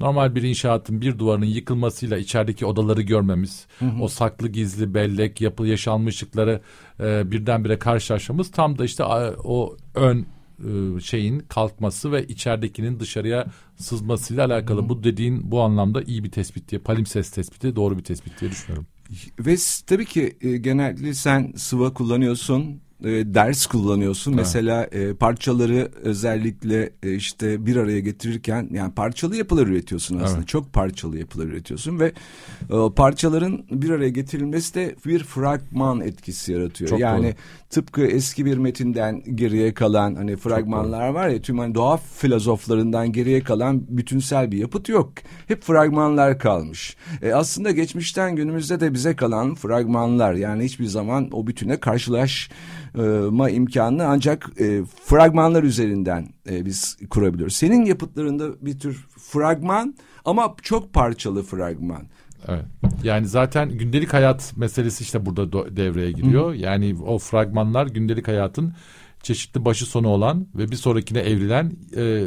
[0.00, 3.66] Normal bir inşaatın bir duvarının yıkılmasıyla içerideki odaları görmemiz,
[4.00, 6.60] o saklı gizli bellek, yapı yaşanmışlıkları
[7.00, 9.04] e, birdenbire karşılaşmamız tam da işte
[9.44, 10.26] o ön
[10.58, 14.88] e, şeyin kalkması ve içeridekinin dışarıya sızmasıyla alakalı.
[14.88, 18.86] Bu dediğin bu anlamda iyi bir tespit diye, palimpsest tespiti doğru bir tespit diye düşünüyorum.
[19.38, 24.34] Ve tabii ki e, genellikle sen sıva kullanıyorsun e, ders kullanıyorsun.
[24.34, 30.38] Mesela e, parçaları özellikle e, işte bir araya getirirken yani parçalı yapılar üretiyorsun aslında.
[30.38, 30.48] Evet.
[30.48, 32.12] Çok parçalı yapılar üretiyorsun ve
[32.70, 36.90] e, parçaların bir araya getirilmesi de bir fragman etkisi yaratıyor.
[36.90, 37.34] Çok yani doğru.
[37.70, 43.40] tıpkı eski bir metinden geriye kalan hani fragmanlar var ya tüm hani doğa filozoflarından geriye
[43.40, 45.12] kalan bütünsel bir yapıt yok.
[45.48, 46.96] Hep fragmanlar kalmış.
[47.22, 51.76] E, aslında geçmişten günümüzde de bize kalan fragmanlar yani hiçbir zaman o bütüne
[52.92, 57.56] karşılaşma imkanını ancak e, fragmanlar üzerinden e, biz kurabiliyoruz.
[57.56, 62.02] Senin yapıtlarında bir tür fragman ama çok parçalı fragman.
[62.48, 62.64] Evet.
[63.04, 66.54] Yani zaten gündelik hayat meselesi işte burada devreye giriyor.
[66.54, 68.74] Yani o fragmanlar gündelik hayatın
[69.22, 72.24] çeşitli başı sonu olan ve bir sonrakine evrilen e,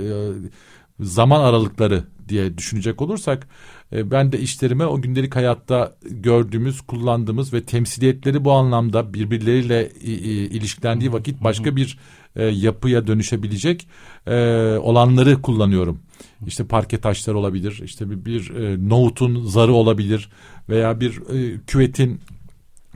[0.99, 3.47] zaman aralıkları diye düşünecek olursak
[3.93, 10.11] e, ben de işlerime o gündelik hayatta gördüğümüz, kullandığımız ve temsiliyetleri bu anlamda birbirleriyle i-
[10.11, 11.97] i- ilişkilendiği vakit başka bir
[12.35, 13.87] e, yapıya dönüşebilecek
[14.27, 14.33] e,
[14.81, 15.99] olanları kullanıyorum.
[16.47, 20.29] İşte parke taşları olabilir, işte bir, bir e, nohutun zarı olabilir
[20.69, 22.21] veya bir e, küvetin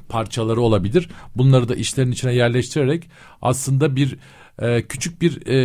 [0.10, 1.10] parçaları olabilir.
[1.36, 3.10] Bunları da işlerin içine yerleştirerek
[3.42, 4.18] aslında bir
[4.62, 5.58] e, küçük bir e,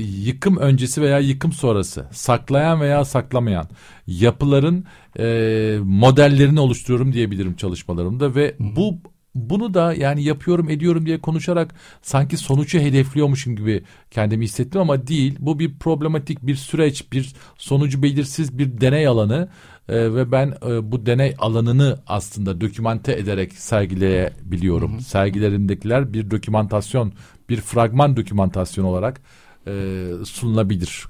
[0.00, 3.68] yıkım öncesi veya yıkım sonrası saklayan veya saklamayan
[4.06, 4.84] yapıların
[5.18, 8.98] e, modellerini oluşturuyorum diyebilirim çalışmalarımda ve bu
[9.34, 15.36] bunu da yani yapıyorum ediyorum diye konuşarak sanki sonucu hedefliyormuşum gibi kendimi hissettim ama değil.
[15.38, 19.48] Bu bir problematik bir süreç, bir sonucu belirsiz bir deney alanı
[19.88, 25.00] Ee, ve ben e, bu deney alanını aslında dokümante ederek sergileyebiliyorum.
[25.00, 27.12] Sergilerimdekiler bir dokümantasyon,
[27.48, 29.20] bir fragman dokümantasyon olarak
[29.66, 31.06] e, sunulabilir.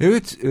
[0.00, 0.50] Evet e,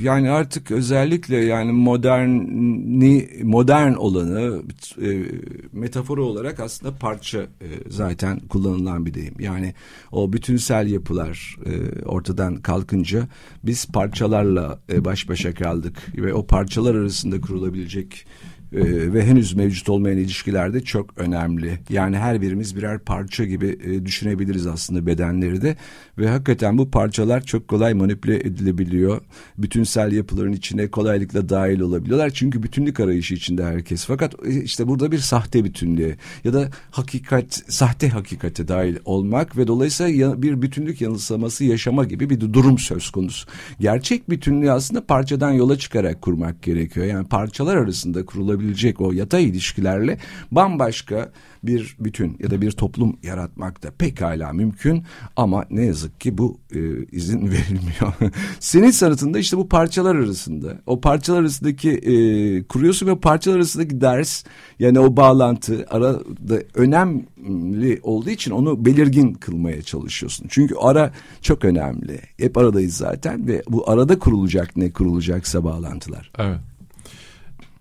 [0.00, 4.62] yani artık özellikle yani moderni modern olanı
[5.02, 5.24] e,
[5.72, 9.34] metafor olarak aslında parça e, zaten kullanılan bir deyim.
[9.38, 9.74] Yani
[10.12, 13.28] o bütünsel yapılar e, ortadan kalkınca
[13.64, 18.26] biz parçalarla e, baş başa kaldık ve o parçalar arasında kurulabilecek
[18.74, 21.78] e, ve henüz mevcut olmayan ilişkilerde çok önemli.
[21.88, 25.76] Yani her birimiz birer parça gibi e, düşünebiliriz aslında bedenleri de
[26.18, 29.20] ve hakikaten bu parçalar çok kolay manipüle edilebiliyor.
[29.58, 32.30] Bütünsel yapıların içine kolaylıkla dahil olabiliyorlar.
[32.30, 34.04] Çünkü bütünlük arayışı içinde herkes.
[34.04, 39.66] Fakat e, işte burada bir sahte bütünlüğe ya da hakikat sahte hakikate dahil olmak ve
[39.66, 43.48] dolayısıyla bir bütünlük yanılsaması yaşama gibi bir durum söz konusu.
[43.80, 47.06] Gerçek bütünlüğü aslında parçadan yola çıkarak kurmak gerekiyor.
[47.06, 48.24] Yani parçalar arasında
[48.64, 50.18] kurulabilecek o yatay ilişkilerle
[50.50, 55.04] bambaşka bir bütün ya da bir toplum yaratmak da pekala mümkün
[55.36, 56.78] ama ne yazık ki bu e,
[57.12, 58.32] izin verilmiyor.
[58.60, 62.14] Senin sanatında işte bu parçalar arasında o parçalar arasındaki e,
[62.62, 64.44] kuruyorsun ve parçalar arasındaki ders
[64.78, 70.46] yani o bağlantı arada önemli olduğu için onu belirgin kılmaya çalışıyorsun.
[70.48, 72.20] Çünkü ara çok önemli.
[72.38, 76.30] Hep aradayız zaten ve bu arada kurulacak ne kurulacaksa bağlantılar.
[76.38, 76.73] Evet.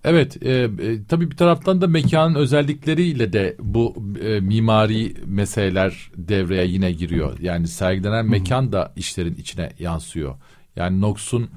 [0.04, 6.66] Evet, e, e, tabii bir taraftan da mekanın özellikleriyle de bu e, mimari meseleler devreye
[6.68, 7.40] yine giriyor.
[7.40, 10.36] Yani sergilenen mekan da işlerin içine yansıyor.
[10.76, 11.50] Yani Nox'un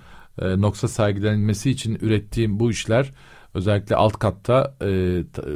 [0.43, 3.11] e, Nox'a sergilenmesi için ürettiğim bu işler
[3.55, 5.55] özellikle alt katta e, ta- e,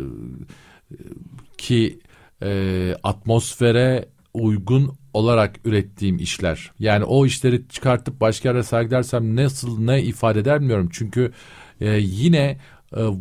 [1.58, 1.98] ki
[2.42, 6.70] e, atmosfere uygun olarak ürettiğim işler.
[6.78, 10.88] Yani o işleri çıkartıp başka yere sergilersem nasıl ne ifade eder bilmiyorum.
[10.92, 11.32] Çünkü
[11.80, 12.58] e, yine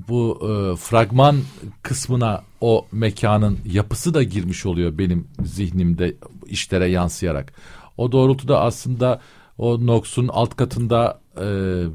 [0.08, 1.38] bu e, fragman
[1.84, 7.54] kısmına o mekanın yapısı da girmiş oluyor benim zihnimde işlere yansıyarak.
[7.98, 9.22] O doğrultuda aslında
[9.58, 11.46] o Nox'un alt katında e,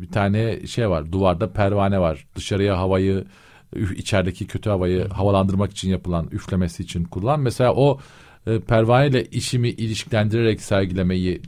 [0.01, 1.13] bir tane şey var.
[1.13, 2.27] Duvarda pervane var.
[2.37, 3.25] Dışarıya havayı
[3.97, 7.41] içerideki kötü havayı havalandırmak için yapılan üflemesi için kullan.
[7.41, 7.99] Mesela o
[8.47, 11.43] e, pervaneyle işimi ilişkilendirerek sergilemeyi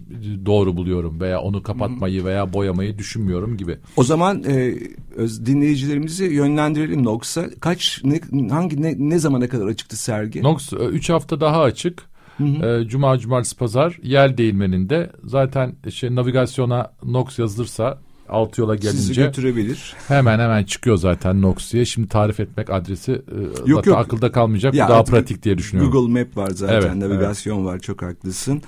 [0.46, 3.78] doğru buluyorum veya onu kapatmayı veya boyamayı düşünmüyorum gibi.
[3.96, 4.74] O zaman e,
[5.16, 7.50] öz, dinleyicilerimizi yönlendirelim Nox'a.
[7.60, 10.42] Kaç ne, hangi ne, ne zamana kadar açıktı sergi?
[10.42, 12.02] Nox 3 hafta daha açık.
[12.40, 19.22] E, Cuma, cumartesi, pazar yel değirmeninde zaten şey navigasyona Nox yazılırsa alt yola Sizi gelince
[19.22, 19.94] götürebilir.
[20.08, 21.84] hemen hemen çıkıyor zaten Nox diye.
[21.84, 23.98] Şimdi tarif etmek adresi e, Yok, yok.
[23.98, 24.74] akılda kalmayacak.
[24.74, 25.92] Ya Bu daha pratik diye düşünüyorum.
[25.92, 28.62] Google Map var zaten, Evet, navigasyon var çok haklısın.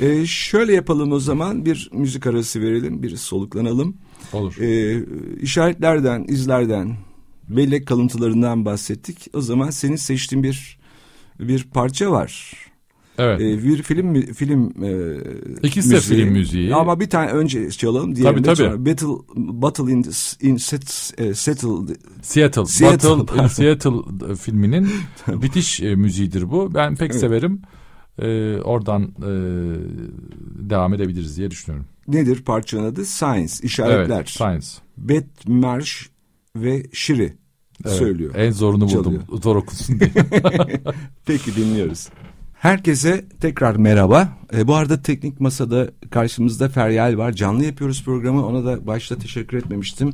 [0.00, 3.96] E, şöyle yapalım o zaman bir müzik arası verelim, bir soluklanalım.
[4.32, 4.56] Olur.
[4.60, 5.02] E,
[5.40, 6.96] işaretlerden, izlerden,
[7.48, 9.26] bellek kalıntılarından bahsettik.
[9.34, 10.78] O zaman senin seçtiğin bir
[11.40, 12.54] bir parça var.
[13.18, 13.40] Evet.
[13.40, 15.18] E, bir film film e,
[15.62, 16.20] İkisi de müziği.
[16.20, 16.74] film müziği.
[16.74, 18.56] Ama bir tane önce çalalım diğerini Tabii, de tabii.
[18.56, 18.86] sonra.
[18.86, 20.04] Battle Battle in,
[20.40, 21.68] in set, e, Settle
[22.22, 23.44] Seattle, Seattle, Battle pardon.
[23.44, 24.88] in Seattle filminin
[25.28, 26.74] bitiş e, müziğidir bu.
[26.74, 27.62] Ben pek severim.
[28.18, 29.30] E, oradan e,
[30.70, 31.86] devam edebiliriz diye düşünüyorum.
[32.08, 33.04] nedir parçanın adı?
[33.04, 34.16] Science, işaretler.
[34.16, 34.66] Evet, Science.
[34.98, 36.10] Bet, Marş
[36.56, 37.32] ve Şiri
[37.86, 38.34] Evet, söylüyor.
[38.36, 39.02] En zorunu buldum.
[39.04, 39.22] Çalıyor.
[39.42, 40.10] Zor okunsun diye.
[41.26, 42.08] Peki dinliyoruz.
[42.62, 44.28] Herkese tekrar merhaba.
[44.56, 47.32] E, bu arada teknik masada karşımızda Feryal var.
[47.32, 48.46] Canlı yapıyoruz programı.
[48.46, 50.12] Ona da başta teşekkür etmemiştim.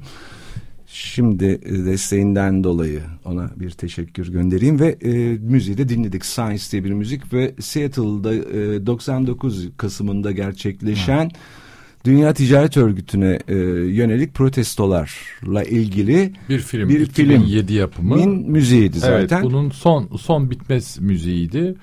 [0.87, 6.25] Şimdi e, desteğinden dolayı ona bir teşekkür göndereyim ve e, müziği de dinledik.
[6.25, 11.31] Science diye bir müzik ve Seattle'da e, 99 Kasım'ında gerçekleşen
[12.05, 13.55] Dünya Ticaret Örgütü'ne e,
[13.95, 16.89] yönelik protestolarla ilgili bir film.
[16.89, 18.17] Bir 2007 yapımı.
[18.17, 19.37] min müziğiydi zaten.
[19.37, 21.75] Evet, bunun son son bitmez müziğiydi.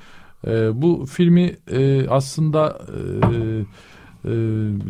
[0.48, 3.66] Ee, bu filmi e, aslında e,
[4.26, 4.32] e,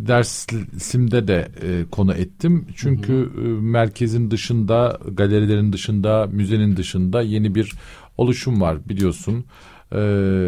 [0.08, 2.66] dersimde de e, konu ettim.
[2.76, 7.74] Çünkü e, merkezin dışında, galerilerin dışında, müzenin dışında yeni bir
[8.18, 9.46] oluşum var biliyorsun.
[9.92, 10.00] E,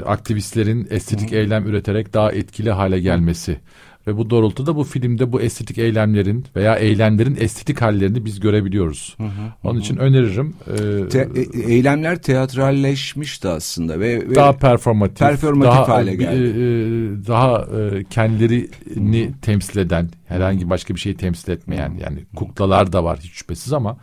[0.06, 3.60] aktivistlerin estetik eylem üreterek daha etkili hale gelmesi.
[4.08, 9.18] Ve bu doğrultuda bu filmde bu estetik eylemlerin veya eylemlerin estetik hallerini biz görebiliyoruz.
[9.64, 10.56] Onun için öneririm.
[10.68, 16.44] Ee, Te- e- eylemler teatralleşmişti aslında ve, ve daha performatif, performatif daha, hale e, geldi.
[16.44, 23.04] e, daha e, kendilerini temsil eden, herhangi başka bir şeyi temsil etmeyen yani kuklalar da
[23.04, 23.98] var hiç şüphesiz ama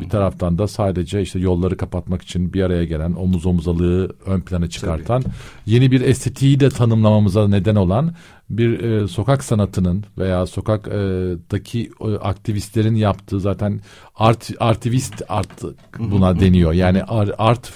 [0.00, 4.68] bir taraftan da sadece işte yolları kapatmak için bir araya gelen omuz omuzalığı ön plana
[4.68, 5.22] çıkartan
[5.66, 8.14] yeni bir estetiği de tanımlamamıza neden olan
[8.50, 13.80] bir e, sokak sanatının veya sokaktaki e, aktivistlerin yaptığı zaten
[14.16, 15.62] art artivist art
[15.98, 16.72] buna deniyor.
[16.72, 17.72] Yani ar- art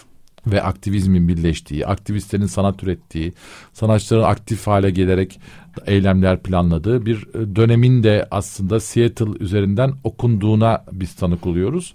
[0.47, 3.33] ve aktivizmin birleştiği, aktivistlerin sanat ürettiği,
[3.73, 5.41] sanatçıların aktif hale gelerek
[5.87, 11.95] eylemler planladığı bir e, dönemin de aslında Seattle üzerinden okunduğuna biz tanık oluyoruz.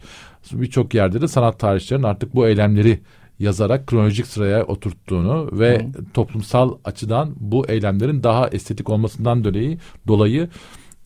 [0.51, 2.99] Birçok yerde de sanat tarihçilerin artık bu eylemleri
[3.39, 10.49] yazarak kronolojik sıraya oturttuğunu ve toplumsal açıdan bu eylemlerin daha estetik olmasından dolayı dolayı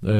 [0.03, 0.13] e,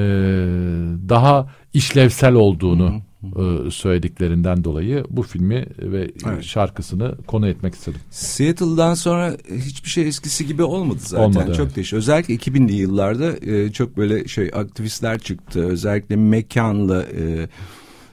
[1.09, 6.43] daha işlevsel olduğunu e, söylediklerinden dolayı bu filmi ve Evet.
[6.43, 7.99] şarkısını konu etmek istedim.
[8.09, 11.23] Seattle'dan sonra hiçbir şey eskisi gibi olmadı zaten.
[11.23, 11.75] Olmadı, çok evet.
[11.75, 11.95] değişti.
[11.95, 15.65] Özellikle 2000'li yıllarda e, çok böyle şey aktivistler çıktı.
[15.65, 17.49] Özellikle mekanla e,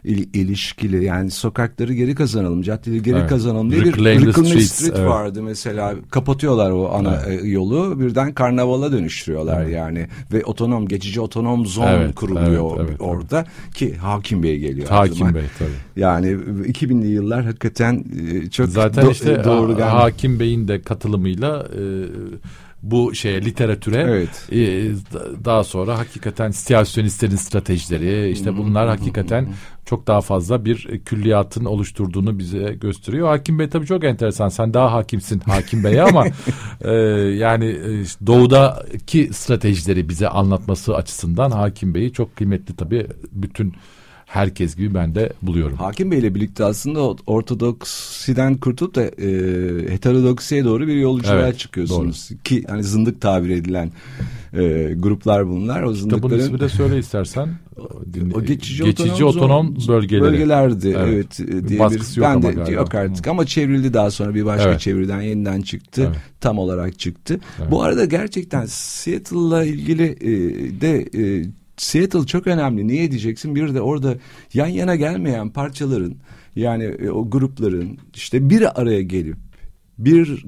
[0.08, 3.28] il- ilişkili yani sokakları geri kazanalım, caddeleri geri Evet.
[3.30, 5.08] kazanalım diye bir Reclaim the Reclaim the streets, Street evet.
[5.08, 5.94] vardı mesela.
[6.10, 12.14] Kapatıyorlar o ana e, yolu birden karnavala dönüştürüyorlar yani ve otonom geçici otonom zon Evet,
[12.14, 13.44] kuruluyor evet, evet, orada
[13.74, 14.88] ki Hakim Bey geliyor.
[14.88, 15.34] Hakim.
[15.34, 15.68] Bey tabii.
[15.96, 19.82] Yani 2000'li yıllar hakikaten e, çok Zaten do- işte doğru Ha- geldi.
[19.82, 21.80] Hakim Bey'in de katılımıyla e,
[22.82, 24.46] bu şeye literatüre Evet.
[24.52, 24.56] e,
[25.14, 29.48] da- daha sonra hakikaten siyasetçilerin stratejileri işte bunlar hakikaten
[29.84, 33.28] çok daha fazla bir külliyatın oluşturduğunu bize gösteriyor.
[33.28, 34.48] Hakim Bey tabii çok enteresan.
[34.48, 36.26] Sen daha hakimsin Hakim Bey'e ama
[36.80, 36.92] e,
[37.38, 43.74] yani e, doğudaki stratejileri bize anlatması açısından Hakim Bey'i çok kıymetli tabii bütün
[44.28, 45.76] herkes gibi ben de buluyorum.
[45.76, 49.28] Hakim Bey'le birlikte aslında ortodoksiden kurtulup da e,
[49.92, 52.28] heterodoksiye doğru bir yolculuğa Evet, çıkıyorsunuz.
[52.44, 53.90] Ki hani zındık tabir edilen
[54.52, 55.82] e, gruplar bunlar.
[55.82, 57.48] O Kitabın zındıkların ismi de söyle istersen.
[58.14, 60.22] Dinle- o geçici, geçici otonom, otonom bölgeleri.
[60.22, 60.94] bölgelerdi.
[60.98, 61.40] Evet, Evet.
[61.64, 62.70] e, diye baskısı bir, yok ben ama de galiba.
[62.70, 64.80] yok artık ama çevrildi daha sonra bir başka Evet.
[64.80, 66.04] çeviriden yeniden çıktı.
[66.08, 66.16] Evet.
[66.40, 67.40] Tam olarak çıktı.
[67.60, 67.70] Evet.
[67.70, 70.30] Bu arada gerçekten Seattle'la ilgili e,
[70.80, 71.44] de e,
[71.78, 72.88] Seattle çok önemli.
[72.88, 73.54] Niye diyeceksin?
[73.54, 74.16] Bir de orada
[74.54, 76.14] yan yana gelmeyen parçaların
[76.56, 79.36] yani e, o grupların işte bir araya gelip
[79.98, 80.44] bir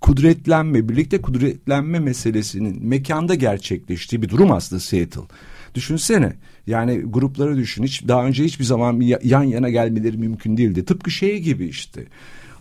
[0.00, 5.20] kudretlenme, birlikte kudretlenme meselesinin mekanda gerçekleştiği bir durum aslında Seattle.
[5.74, 6.32] Düşünsene
[6.66, 10.84] yani grupları düşün hiç daha önce hiçbir zaman ya- yan yana gelmeleri mümkün değildi.
[10.84, 12.04] Tıpkı şey gibi işte.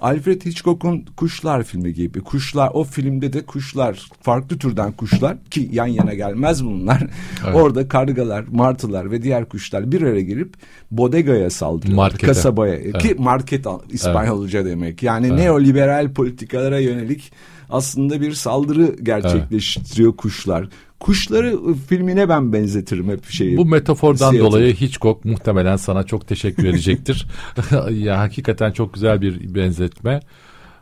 [0.01, 2.21] Alfred Hitchcock'un Kuşlar filmi gibi.
[2.21, 7.07] Kuşlar o filmde de kuşlar farklı türden kuşlar ki yan yana gelmez bunlar.
[7.45, 7.55] Evet.
[7.55, 10.53] Orada kargalar, martılar ve diğer kuşlar bir araya gelip
[10.91, 11.95] bodegaya saldırıyor.
[11.95, 12.27] Markete.
[12.27, 15.03] Kasabaya ki market İspanyolca demek.
[15.03, 17.31] Yani neoliberal politikalara yönelik
[17.69, 20.69] aslında bir saldırı gerçekleştiriyor kuşlar.
[21.01, 23.57] Kuşları ı, filmine ben benzetirim hep şeyi.
[23.57, 24.39] Bu metafordan Seattle.
[24.39, 27.27] dolayı Hitchcock muhtemelen sana çok teşekkür edecektir.
[27.91, 30.19] ya hakikaten çok güzel bir benzetme.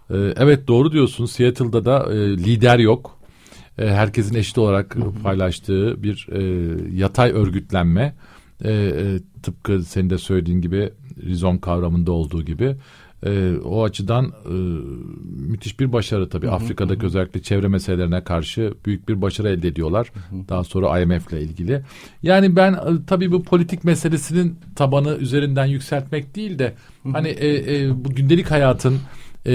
[0.09, 1.25] Ee, evet doğru diyorsun.
[1.25, 3.19] Seattle'da da e, lider yok.
[3.77, 6.41] E, herkesin eşit olarak paylaştığı bir e,
[6.95, 8.15] yatay örgütlenme.
[8.63, 10.89] E, e, tıpkı senin de söylediğin gibi
[11.23, 12.75] rizom kavramında olduğu gibi
[13.25, 14.53] E, o açıdan e,
[15.49, 16.45] müthiş bir başarı tabii.
[16.45, 17.05] Hı hı, Afrika'daki hı.
[17.05, 20.11] özellikle çevre meselelerine karşı büyük bir başarı elde ediyorlar.
[20.13, 20.47] Hı hı.
[20.49, 21.81] Daha sonra IMF ile ilgili.
[22.23, 22.77] Yani ben e,
[23.07, 27.13] tabii bu politik meselesinin tabanı üzerinden yükseltmek değil de hı hı.
[27.13, 28.99] hani e, e, bu gündelik hayatın
[29.47, 29.51] e,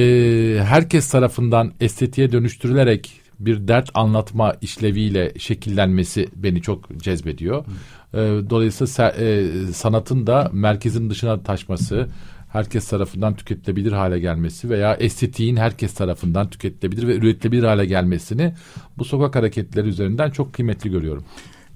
[0.65, 7.65] herkes tarafından estetiğe dönüştürülerek bir dert anlatma işleviyle şekillenmesi beni çok cezbediyor.
[8.15, 8.19] E,
[8.51, 12.09] dolayısıyla e, sanatın da merkezin dışına taşması,
[12.55, 18.55] herkes tarafından tüketilebilir hale gelmesi veya estetiğin herkes tarafından tüketilebilir ve üretilebilir hale gelmesini
[18.99, 21.25] bu sokak hareketleri üzerinden çok kıymetli görüyorum.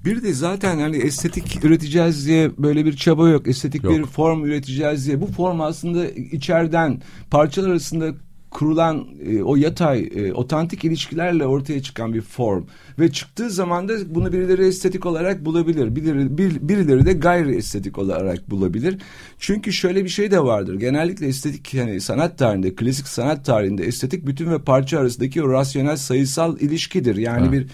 [0.05, 3.47] Bir de zaten hani estetik üreteceğiz diye böyle bir çaba yok.
[3.47, 3.93] Estetik yok.
[3.93, 5.21] bir form üreteceğiz diye.
[5.21, 8.13] Bu form aslında içeriden parçalar arasında
[8.51, 12.63] kurulan e, o yatay, e, otantik ilişkilerle ortaya çıkan bir form
[12.99, 17.97] ve çıktığı zaman da bunu birileri estetik olarak bulabilir, birileri, bir, birileri de gayri estetik
[17.97, 18.97] olarak bulabilir.
[19.39, 20.75] Çünkü şöyle bir şey de vardır.
[20.75, 25.97] Genellikle estetik yani sanat tarihinde, klasik sanat tarihinde estetik bütün ve parça arasındaki o rasyonel
[25.97, 27.15] sayısal ilişkidir.
[27.15, 27.51] Yani ha.
[27.51, 27.67] bir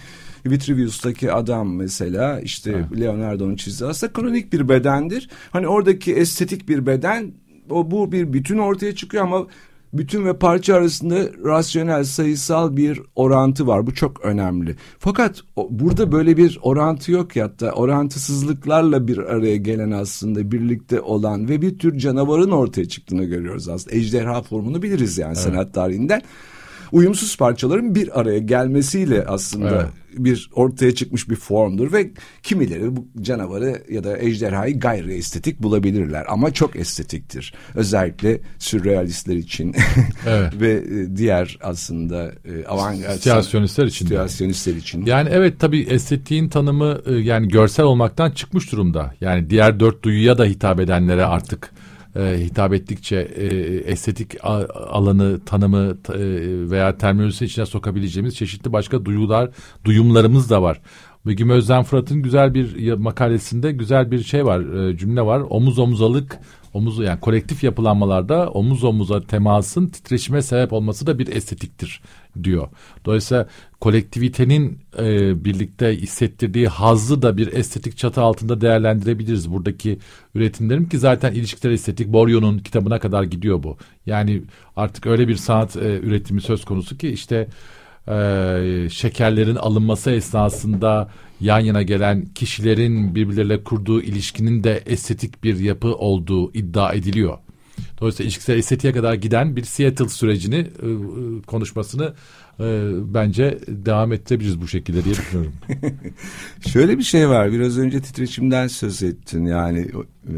[0.46, 3.00] Vitruvius'taki adam mesela işte ha.
[3.00, 5.30] Leonardo'nun çizdiği aslında kronik bir bedendir.
[5.52, 7.32] Hani oradaki estetik bir beden
[7.70, 9.48] o bu bir bütün ortaya çıkıyor ama
[9.98, 13.88] bütün ve parça arasında rasyonel sayısal bir orantı var.
[13.88, 14.76] Bu çok önemli.
[15.00, 21.50] Fakat burada böyle bir orantı yok ya da orantısızlıklarla bir araya gelen aslında birlikte olan
[21.50, 23.96] ve bir tür canavarın ortaya çıktığını görüyoruz aslında.
[23.96, 25.38] Ejderha formunu biliriz yani evet.
[25.38, 26.22] sanat tarihinden
[26.96, 30.26] uyumsuz parçaların bir araya gelmesiyle aslında evet.
[30.26, 32.12] bir ortaya çıkmış bir formdur ve
[32.44, 37.54] kimileri bu canavarı ya da ejderhayı gayri estetik bulabilirler ama çok estetiktir.
[37.74, 39.76] Özellikle sürrealistler için
[40.28, 40.54] evet.
[40.62, 44.06] ve e, diğer aslında e, avantgard situasyonistler için.
[44.06, 45.06] Situasyonistler için.
[45.06, 49.14] Yani evet tabii estetiğin tanımı e, yani görsel olmaktan çıkmış durumda.
[49.22, 51.72] Yani diğer dört duyuya da hitap edenlere artık
[52.16, 53.46] e, hitap ettikçe e,
[53.92, 54.36] estetik
[54.90, 56.20] alanı, tanımı e,
[56.72, 59.50] veya terminolojisi içine sokabileceğimiz çeşitli başka duyular,
[59.86, 60.82] duyumlarımız da var.
[61.26, 65.44] Begüm Özden Fırat'ın güzel bir makalesinde güzel bir şey var, e, cümle var.
[65.50, 66.40] Omuz omuzalık,
[66.74, 72.02] omuz yani kolektif yapılanmalarda omuz omuza temasın titreşime sebep olması da bir estetiktir
[72.44, 72.68] diyor.
[73.06, 73.48] Dolayısıyla
[73.82, 79.52] kolektivitenin e, birlikte hissettirdiği hazzı da bir estetik çatı altında değerlendirebiliriz.
[79.52, 80.00] Buradaki
[80.36, 83.78] üretimlerim ki zaten ilişkiler estetik Boryon'un kitabına kadar gidiyor bu.
[84.06, 84.42] Yani
[84.76, 87.48] artık öyle bir sanat e, üretimi söz konusu ki işte
[88.08, 91.10] e, şekerlerin alınması esnasında
[91.42, 97.38] yan yana gelen kişilerin birbirleriyle kurduğu ilişkinin de estetik bir yapı olduğu iddia ediliyor.
[98.00, 102.14] Dolayısıyla ilişkisel estetiğe kadar giden bir Seattle sürecini e, e, konuşmasını
[102.60, 105.54] e, bence devam ettirebiliriz bu şekilde diye düşünüyorum.
[106.68, 107.52] Şöyle bir şey var.
[107.52, 109.46] Biraz önce titreşimden söz ettin.
[109.46, 109.88] Yani
[110.28, 110.34] e,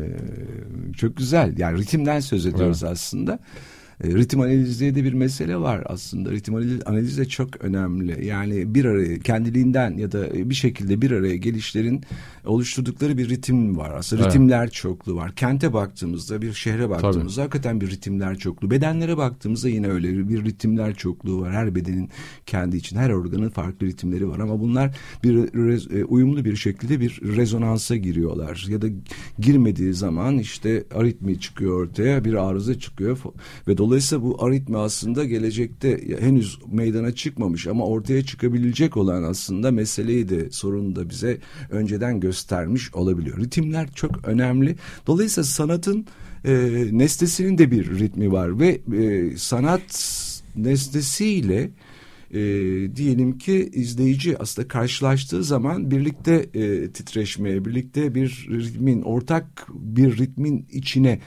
[0.98, 1.58] çok güzel.
[1.58, 2.94] Yani ritimden söz ediyoruz evet.
[2.94, 3.40] aslında.
[4.04, 6.32] E, ritim analizi de bir mesele var aslında.
[6.32, 6.56] Ritim
[6.86, 8.26] analizi de çok önemli.
[8.26, 12.04] Yani bir araya kendiliğinden ya da bir şekilde bir araya gelişlerin
[12.46, 13.92] oluşturdukları bir ritim var.
[13.96, 14.32] Aslında evet.
[14.34, 15.36] ritimler çoklu var.
[15.36, 17.42] Kente baktığımızda bir şehre baktığımızda Tabii.
[17.42, 18.72] hakikaten bir ritimler çoklu.
[18.72, 21.54] Bedenlere baktığımızda yine öyle bir ritimler çokluğu var.
[21.54, 22.10] Her bedenin
[22.46, 25.36] kendi için her organın farklı ritimleri var ama bunlar bir
[26.00, 28.66] e, uyumlu bir şekilde bir rezonansa giriyorlar.
[28.70, 28.88] Ya da
[29.40, 33.18] girmediği zaman işte aritmi çıkıyor ortaya bir arıza çıkıyor
[33.68, 33.87] ve dolayısıyla
[34.22, 40.96] bu aritmi aslında gelecekte henüz meydana çıkmamış ama ortaya çıkabilecek olan aslında meseleyi de sorunu
[40.96, 41.38] da bize
[41.70, 43.38] önceden göstermiş olabiliyor.
[43.38, 44.76] Ritimler çok önemli.
[45.08, 46.06] Dolayısıyla sanatın
[46.46, 46.54] e,
[46.92, 50.14] nesnesinin de bir ritmi var ve e, sanat
[50.56, 51.70] nesnesiyle
[52.32, 52.40] e,
[52.96, 60.66] diyelim ki izleyici aslında karşılaştığı zaman birlikte e, titreşmeye, birlikte bir ritmin, ortak bir ritmin
[60.72, 61.20] içine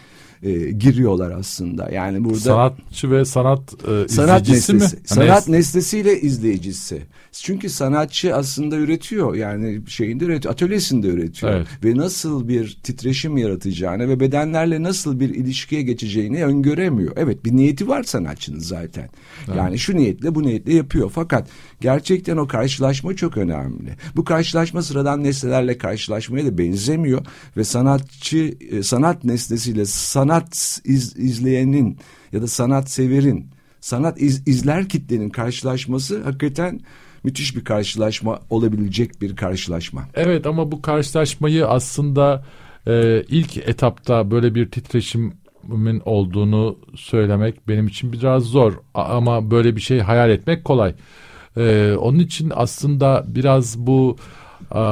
[0.42, 1.90] e, giriyorlar aslında.
[1.90, 5.00] Yani burada sanatçı ve sanat e, sanat nesnesi, mi?
[5.04, 7.02] Sanat Nes nesnesiyle izleyicisi.
[7.32, 9.34] Çünkü sanatçı aslında üretiyor.
[9.34, 11.52] Yani şeyinde üretiyor, atölyesinde üretiyor.
[11.52, 11.66] Evet.
[11.84, 17.12] Ve nasıl bir titreşim yaratacağını ve bedenlerle nasıl bir ilişkiye geçeceğini öngöremiyor.
[17.16, 19.10] Evet bir niyeti var sanatçının zaten.
[19.46, 19.56] Evet.
[19.56, 21.10] Yani şu niyetle bu niyetle yapıyor.
[21.14, 21.48] Fakat
[21.80, 23.96] gerçekten o karşılaşma çok önemli.
[24.16, 31.98] Bu karşılaşma sıradan nesnelerle karşılaşmaya da benzemiyor ve sanatçı e, sanat nesnesiyle sanat iz, izleyenin
[32.32, 33.46] ya da sanat severin
[33.80, 36.80] sanat iz, izler kitlenin karşılaşması hakikaten
[37.24, 40.08] müthiş bir karşılaşma olabilecek bir karşılaşma.
[40.14, 42.44] Evet ama bu karşılaşmayı aslında
[42.86, 49.80] e, ilk etapta böyle bir titreşimin olduğunu söylemek benim için biraz zor ama böyle bir
[49.80, 50.94] şey hayal etmek kolay.
[51.56, 54.16] E, onun için aslında biraz bu
[54.74, 54.82] e,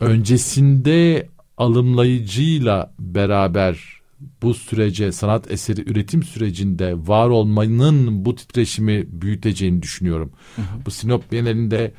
[0.00, 4.02] öncesinde alımlayıcıyla beraber
[4.42, 10.30] bu sürece sanat eseri üretim sürecinde var olmanın bu titreşimi büyüteceğini düşünüyorum.
[10.56, 10.86] Hı hı.
[10.86, 11.92] Bu Sinop Bienalinde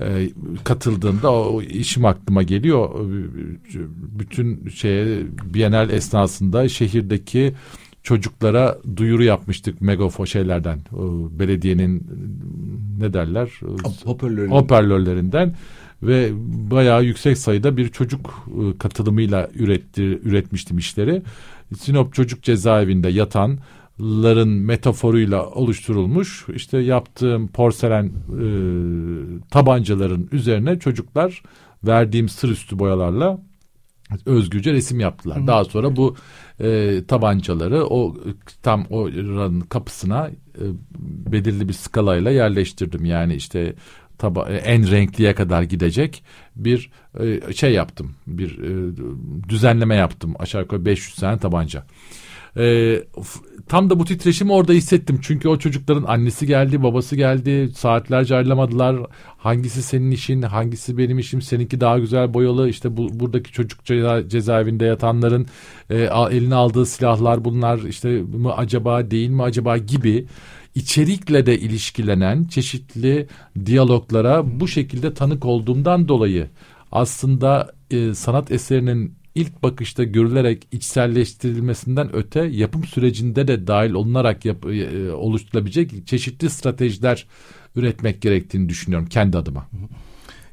[0.00, 0.30] e,
[0.64, 2.90] katıldığımda o işim aklıma geliyor.
[4.18, 5.18] Bütün şeye
[5.54, 7.52] Bienal esnasında şehirdeki
[8.02, 10.78] çocuklara duyuru yapmıştık megafon şeylerden.
[11.30, 12.06] belediyenin
[12.98, 13.50] ne derler?
[14.04, 14.48] Hoparlörler.
[14.48, 15.54] Hoparlörlerinden
[16.02, 16.30] ve
[16.70, 21.22] bayağı yüksek sayıda bir çocuk e, katılımıyla üretti, üretmiştim işleri.
[21.78, 28.44] Sinop Çocuk Cezaevinde yatanların metaforuyla oluşturulmuş işte yaptığım porselen e,
[29.50, 31.42] tabancaların üzerine çocuklar
[31.84, 33.38] verdiğim sır üstü boyalarla
[34.26, 35.42] özgürce resim yaptılar.
[35.42, 35.46] Hı.
[35.46, 36.16] Daha sonra bu
[36.60, 38.16] e, tabancaları o
[38.62, 39.08] tam o
[39.68, 40.64] kapısına e,
[41.32, 43.04] belirli bir skalayla yerleştirdim.
[43.04, 43.74] Yani işte
[44.18, 46.22] taba e, en renkliye kadar gidecek
[46.56, 46.90] bir
[47.20, 48.14] e, şey yaptım.
[48.26, 48.92] Bir e,
[49.48, 50.34] düzenleme yaptım.
[50.38, 51.84] Aşağı yukarı 500 tane tabanca.
[52.56, 52.96] E,
[53.68, 55.18] tam da bu titreşimi orada hissettim.
[55.22, 57.70] Çünkü o çocukların annesi geldi, babası geldi.
[57.76, 58.96] Saatlerce ayrılamadılar.
[59.38, 62.68] Hangisi senin işin, hangisi benim işim, seninki daha güzel boyalı.
[62.68, 65.46] İşte bu buradaki çocuk ceza, cezaevinde yatanların
[65.90, 65.96] e,
[66.30, 70.26] eline aldığı silahlar bunlar işte mı acaba değil mi acaba gibi
[70.74, 73.26] içerikle de ilişkilenen çeşitli
[73.66, 76.46] diyaloglara bu şekilde tanık olduğumdan dolayı
[76.92, 84.66] aslında e, sanat eserinin ilk bakışta görülerek içselleştirilmesinden öte yapım sürecinde de dahil olunarak yap,
[84.66, 87.26] e, oluşturulabilecek çeşitli stratejiler
[87.76, 89.68] üretmek gerektiğini düşünüyorum kendi adıma.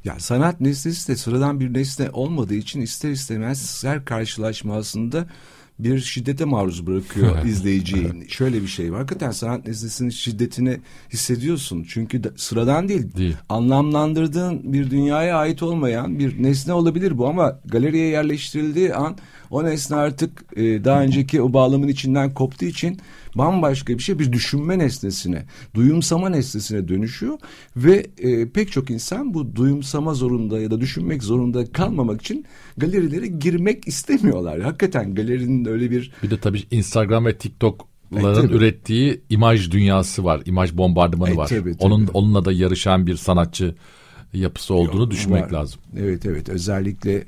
[0.04, 5.26] Ya sanat nesnesi de sıradan bir nesne olmadığı için ister istemez her karşılaşma aslında
[5.78, 8.12] bir şiddete maruz bırakıyor izleyiciyi.
[8.28, 8.98] Şöyle bir şey var.
[8.98, 10.80] Hakikaten sanat nesnesinin şiddetini
[11.12, 11.86] hissediyorsun.
[11.88, 13.16] Çünkü de, sıradan değil.
[13.16, 13.36] değil.
[13.48, 19.16] Anlamlandırdığın bir dünyaya ait olmayan bir nesne olabilir bu ama galeriye yerleştirildiği an
[19.50, 23.00] o nesne artık e, daha önceki o bağlamın içinden koptuğu için
[23.34, 25.44] bambaşka bir şey bir düşünme nesnesine,
[25.74, 27.38] duyumsama nesnesine dönüşüyor
[27.76, 32.44] ve e, pek çok insan bu duyumsama zorunda ya da düşünmek zorunda kalmamak için
[32.76, 34.60] galerilere girmek istemiyorlar.
[34.60, 36.12] Hakikaten galerinin öyle bir...
[36.22, 40.42] Bir de tabii Instagram ve TikTok Ların ürettiği imaj dünyası var.
[40.44, 41.48] imaj bombardımanı e, var.
[41.48, 41.76] Tabii, tabii.
[41.78, 43.74] Onun onunla da yarışan bir sanatçı
[44.32, 45.50] yapısı olduğunu Yok, düşünmek var.
[45.50, 45.80] lazım.
[45.98, 47.24] Evet evet özellikle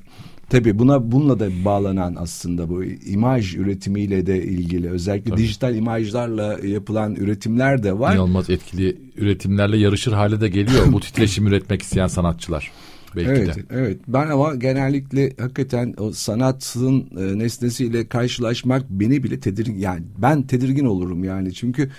[0.51, 5.41] Tabii buna bununla da bağlanan aslında bu imaj üretimiyle de ilgili özellikle Tabii.
[5.41, 8.15] dijital imajlarla yapılan üretimler de var.
[8.15, 12.71] İnanılmaz etkili üretimlerle yarışır hale de geliyor bu titreşim üretmek isteyen sanatçılar.
[13.17, 13.63] Belki evet, de.
[13.71, 14.01] evet.
[14.09, 20.85] Ben ama genellikle hakikaten o sanatın e, nesnesiyle karşılaşmak beni bile tedirgin yani ben tedirgin
[20.85, 21.91] olurum yani çünkü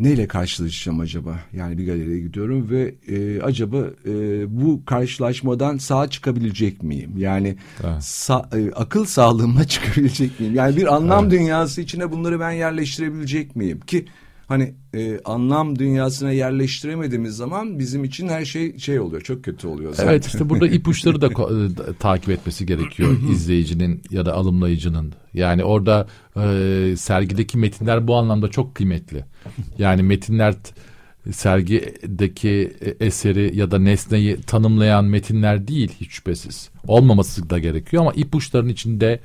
[0.00, 1.38] neyle karşılaşacağım acaba?
[1.52, 3.76] Yani bir galeriye gidiyorum ve e, acaba
[4.06, 4.12] e,
[4.60, 7.12] bu karşılaşmadan sağ çıkabilecek miyim?
[7.16, 7.56] Yani
[8.00, 10.54] sa, e, akıl sağlığıma çıkabilecek miyim?
[10.54, 11.32] Yani bir anlam evet.
[11.32, 13.80] dünyası içine bunları ben yerleştirebilecek miyim?
[13.80, 14.04] Ki
[14.50, 19.94] hani e, anlam dünyasına yerleştiremediğimiz zaman bizim için her şey şey oluyor çok kötü oluyor
[19.94, 20.12] zaten.
[20.12, 25.12] Evet işte burada ipuçları da e, takip etmesi gerekiyor izleyicinin ya da alımlayıcının.
[25.34, 29.24] Yani orada e, sergideki metinler bu anlamda çok kıymetli.
[29.78, 30.54] Yani metinler
[31.32, 36.70] sergideki eseri ya da nesneyi tanımlayan metinler değil hiç şüphesiz.
[36.86, 39.20] Olmaması da gerekiyor ama ipuçların içinde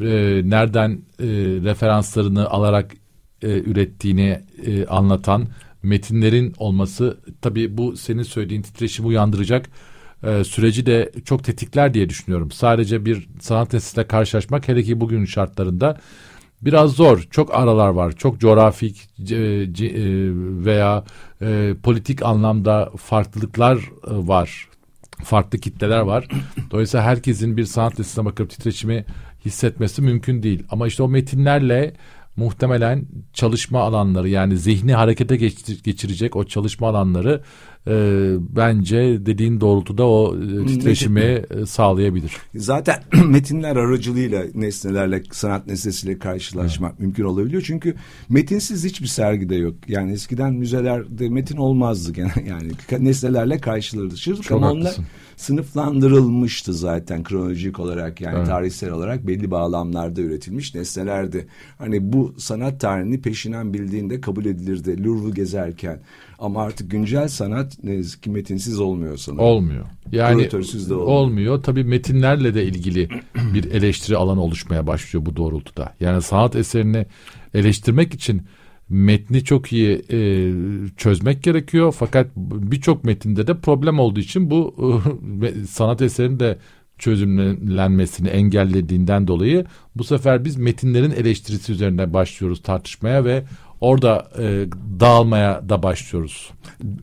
[0.00, 1.26] e, nereden e,
[1.62, 3.01] referanslarını alarak
[3.42, 5.48] e, ürettiğini e, anlatan
[5.82, 9.70] metinlerin olması tabii bu senin söylediğin titreşimi uyandıracak
[10.22, 12.50] e, süreci de çok tetikler diye düşünüyorum.
[12.50, 15.98] Sadece bir sanat nesnesiyle karşılaşmak hele ki bugün şartlarında
[16.62, 17.22] biraz zor.
[17.30, 18.12] Çok aralar var.
[18.12, 19.66] Çok coğrafik e, e,
[20.64, 21.04] veya
[21.42, 24.68] e, politik anlamda farklılıklar e, var.
[25.24, 26.28] Farklı kitleler var.
[26.70, 29.04] Dolayısıyla herkesin bir sanat nesnesine bakıp titreşimi
[29.44, 30.62] hissetmesi mümkün değil.
[30.70, 31.94] Ama işte o metinlerle
[32.36, 35.36] muhtemelen çalışma alanları yani zihni harekete
[35.84, 37.42] geçirecek o çalışma alanları
[37.86, 37.92] e,
[38.56, 42.32] bence dediğin doğrultuda o e, titreşimi e, sağlayabilir.
[42.54, 47.00] Zaten metinler aracılığıyla nesnelerle sanat nesnesiyle karşılaşmak evet.
[47.00, 47.62] mümkün olabiliyor.
[47.66, 47.94] Çünkü
[48.28, 49.74] metinsiz hiçbir sergide yok.
[49.88, 54.96] Yani eskiden müzelerde metin olmazdı gene yani nesnelerle karşılaşırdık ama onlar
[55.36, 58.46] sınıflandırılmıştı zaten kronolojik olarak yani evet.
[58.46, 61.46] tarihsel olarak belli bağlamlarda üretilmiş nesnelerdi.
[61.78, 65.04] Hani bu sanat tarihini peşinen bildiğinde kabul edilirdi.
[65.04, 66.00] Louvre'u gezerken
[66.38, 69.44] ama artık güncel sanat ne yazık ki metinsiz olmuyor sanırım.
[69.44, 69.84] Olmuyor.
[70.12, 71.06] Yani de olmuyor.
[71.06, 71.62] olmuyor.
[71.62, 73.08] Tabii metinlerle de ilgili
[73.54, 75.94] bir eleştiri alanı oluşmaya başlıyor bu doğrultuda.
[76.00, 77.06] Yani sanat eserini
[77.54, 78.42] eleştirmek için
[78.92, 80.52] metni çok iyi e,
[80.96, 81.94] çözmek gerekiyor.
[81.98, 84.74] Fakat birçok metinde de problem olduğu için bu
[85.42, 86.58] e, sanat eserini de
[86.98, 89.64] çözümlenmesini engellediğinden dolayı
[89.96, 93.44] bu sefer biz metinlerin eleştirisi üzerine başlıyoruz tartışmaya ve
[93.80, 94.66] orada e,
[95.00, 96.50] dağılmaya da başlıyoruz.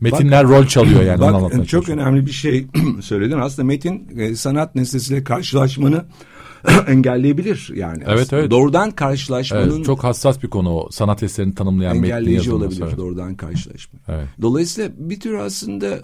[0.00, 1.20] Metinler bak, rol çalıyor yani.
[1.20, 2.66] Bak, çok önemli bir şey
[3.00, 3.38] söyledin.
[3.38, 6.04] Aslında metin e, sanat nesnesiyle karşılaşmanı
[6.88, 8.02] engelleyebilir yani.
[8.06, 8.50] Evet evet.
[8.50, 12.96] Doğrudan karşılaşmanın evet, çok hassas bir konu o sanat eserini tanımlayan engelleyici olabilir evet.
[12.96, 14.00] doğrudan karşılaşma.
[14.08, 14.28] Evet.
[14.42, 16.00] Dolayısıyla bir tür aslında e,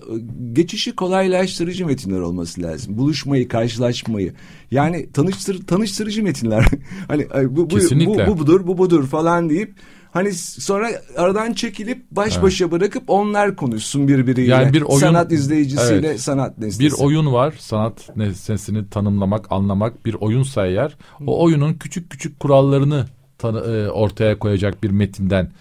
[0.52, 2.98] geçişi kolaylaştırıcı metinler olması lazım.
[2.98, 4.32] Buluşmayı, karşılaşmayı.
[4.70, 6.66] Yani tanıştır tanıştırıcı metinler.
[7.08, 7.76] hani bu bu,
[8.06, 9.74] bu bu budur, bu budur falan deyip
[10.16, 12.72] Hani sonra aradan çekilip baş başa evet.
[12.72, 14.52] bırakıp onlar konuşsun birbiriyle.
[14.52, 16.80] Yani bir oyun, sanat izleyicisiyle evet, sanat nesnesi.
[16.80, 20.96] Bir oyun var sanat nesnesini tanımlamak, anlamak bir oyunsa eğer
[21.26, 23.06] o oyunun küçük küçük kurallarını
[23.38, 25.52] tanı, e, ortaya koyacak bir metinden.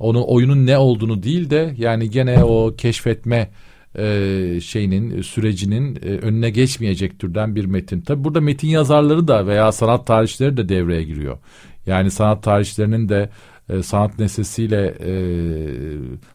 [0.00, 3.50] Onun oyunun ne olduğunu değil de yani gene o keşfetme
[3.98, 8.00] e, şeyinin sürecinin e, önüne geçmeyecek türden bir metin.
[8.00, 11.38] Tabi burada metin yazarları da veya sanat tarihçileri de devreye giriyor.
[11.86, 13.30] Yani sanat tarihçilerinin de
[13.68, 15.12] e, sanat nesnesiyle e,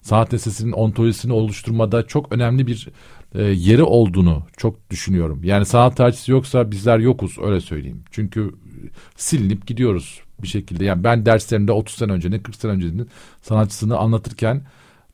[0.01, 2.89] sanat nesnesinin ontolojisini oluşturmada çok önemli bir
[3.35, 5.39] e, yeri olduğunu çok düşünüyorum.
[5.43, 8.03] Yani sanat tarihçisi yoksa bizler yokuz öyle söyleyeyim.
[8.11, 8.53] Çünkü
[9.15, 10.85] silinip gidiyoruz bir şekilde.
[10.85, 13.09] Yani ben derslerimde 30 sene öncenin 40 sene öncenin
[13.41, 14.61] sanatçısını anlatırken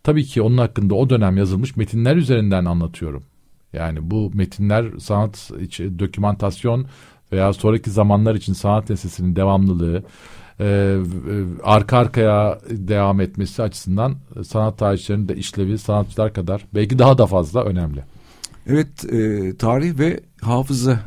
[0.04, 3.24] tabii ki onun hakkında o dönem yazılmış metinler üzerinden anlatıyorum.
[3.74, 6.88] Yani bu metinler sanat içi dokümantasyon
[7.32, 10.04] veya sonraki zamanlar için sanat nesnesinin devamlılığı,
[10.60, 10.98] e, e,
[11.64, 14.16] arka arkaya devam etmesi açısından
[14.48, 18.04] sanat tarihçilerinin de işlevi sanatçılar kadar belki daha da fazla önemli.
[18.68, 21.00] Evet e, tarih ve hafıza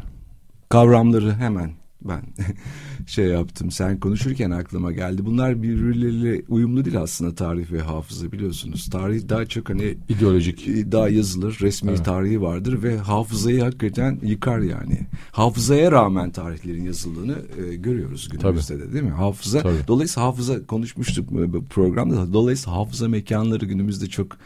[0.68, 1.70] kavramları hemen
[2.04, 2.22] ben
[3.06, 3.70] şey yaptım.
[3.70, 5.26] Sen konuşurken aklıma geldi.
[5.26, 8.90] Bunlar birbirleriyle uyumlu değil aslında tarih ve hafıza biliyorsunuz.
[8.90, 12.04] Tarih daha çok hani ideolojik e, daha yazılır, resmi evet.
[12.04, 14.98] tarihi vardır ve hafızayı hakikaten yıkar yani.
[15.32, 18.82] Hafızaya rağmen tarihlerin yazıldığını e, görüyoruz günümüzde Tabii.
[18.82, 19.10] de değil mi?
[19.10, 19.88] Hafıza Tabii.
[19.88, 22.32] dolayısıyla hafıza konuşmuştuk bu programda.
[22.32, 24.36] Dolayısıyla hafıza mekanları günümüzde çok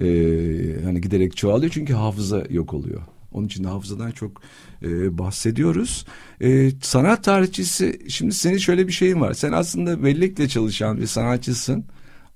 [0.00, 0.06] e,
[0.84, 3.02] hani giderek çoğalıyor çünkü hafıza yok oluyor.
[3.34, 4.42] Onun için hafızadan çok
[4.82, 6.06] e, bahsediyoruz.
[6.40, 9.34] E, sanat tarihçisi şimdi senin şöyle bir şeyin var.
[9.34, 11.84] Sen aslında bellekle çalışan bir sanatçısın.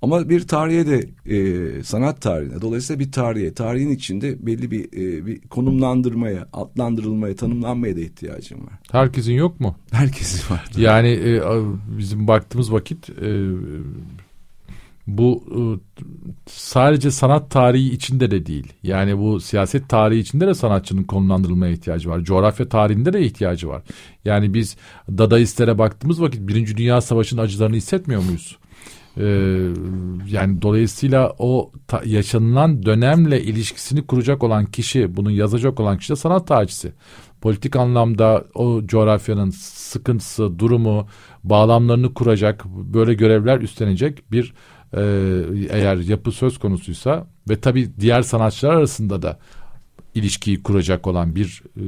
[0.03, 5.27] Ama bir tarihe de e, sanat tarihine dolayısıyla bir tarihe tarihin içinde belli bir, e,
[5.27, 8.73] bir konumlandırmaya adlandırılmaya tanımlanmaya da ihtiyacın var.
[8.91, 9.77] Herkesin yok mu?
[9.91, 10.65] Herkesin var.
[10.77, 11.41] Yani e,
[11.99, 13.51] bizim baktığımız vakit e,
[15.07, 15.61] bu e,
[16.51, 18.73] sadece sanat tarihi içinde de değil.
[18.83, 22.21] Yani bu siyaset tarihi içinde de sanatçının konumlandırılmaya ihtiyacı var.
[22.21, 23.83] Coğrafya tarihinde de ihtiyacı var.
[24.25, 24.77] Yani biz
[25.09, 28.59] Dadaistlere baktığımız vakit Birinci Dünya Savaşı'nın acılarını hissetmiyor muyuz?
[29.19, 29.25] Ee,
[30.29, 36.17] yani dolayısıyla o ta, yaşanılan dönemle ilişkisini kuracak olan kişi, bunu yazacak olan kişi de
[36.17, 36.93] sanat tarihçisi.
[37.41, 41.07] Politik anlamda o coğrafyanın sıkıntısı, durumu,
[41.45, 44.55] bağlamlarını kuracak, böyle görevler üstlenecek bir
[44.93, 45.01] e,
[45.71, 49.39] eğer yapı söz konusuysa ve tabii diğer sanatçılar arasında da
[50.15, 51.85] ilişkiyi kuracak olan bir e,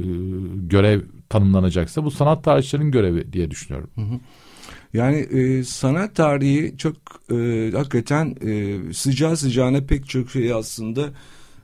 [0.55, 3.89] görev tanımlanacaksa bu sanat tarihçilerin görevi diye düşünüyorum.
[4.93, 6.95] Yani e, sanat tarihi çok
[7.31, 11.09] e, hakikaten e, sıcağı sıcağına pek çok şey aslında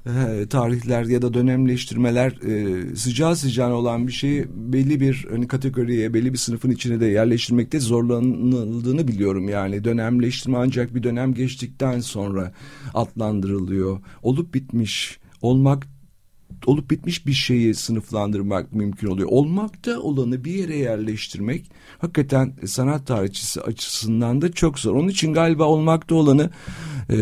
[0.50, 6.34] tarihler ya da dönemleştirmeler e, sıcağı sıcağına olan bir şeyi belli bir hani kategoriye belli
[6.34, 12.52] bir sınıfın içine de yerleştirmekte zorlanıldığını biliyorum yani dönemleştirme ancak bir dönem geçtikten sonra
[12.94, 15.88] adlandırılıyor olup bitmiş olmak
[16.66, 19.30] olup bitmiş bir şeyi sınıflandırmak mümkün oluyor.
[19.32, 24.96] Olmakta olanı bir yere yerleştirmek hakikaten sanat tarihçisi açısından da çok zor.
[24.96, 26.50] Onun için galiba olmakta olanı
[27.10, 27.18] e,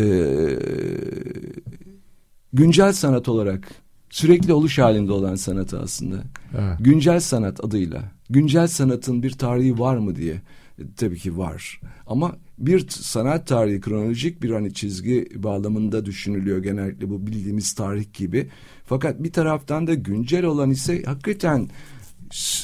[2.54, 3.68] güncel sanat olarak
[4.10, 6.16] sürekli oluş halinde olan sanatı aslında.
[6.58, 6.78] Evet.
[6.80, 8.02] Güncel sanat adıyla.
[8.30, 10.42] Güncel sanatın bir tarihi var mı diye.
[10.78, 11.80] E, tabii ki var.
[12.06, 18.48] Ama bir sanat tarihi kronolojik bir hani çizgi bağlamında düşünülüyor genellikle bu bildiğimiz tarih gibi.
[18.84, 21.68] Fakat bir taraftan da güncel olan ise hakikaten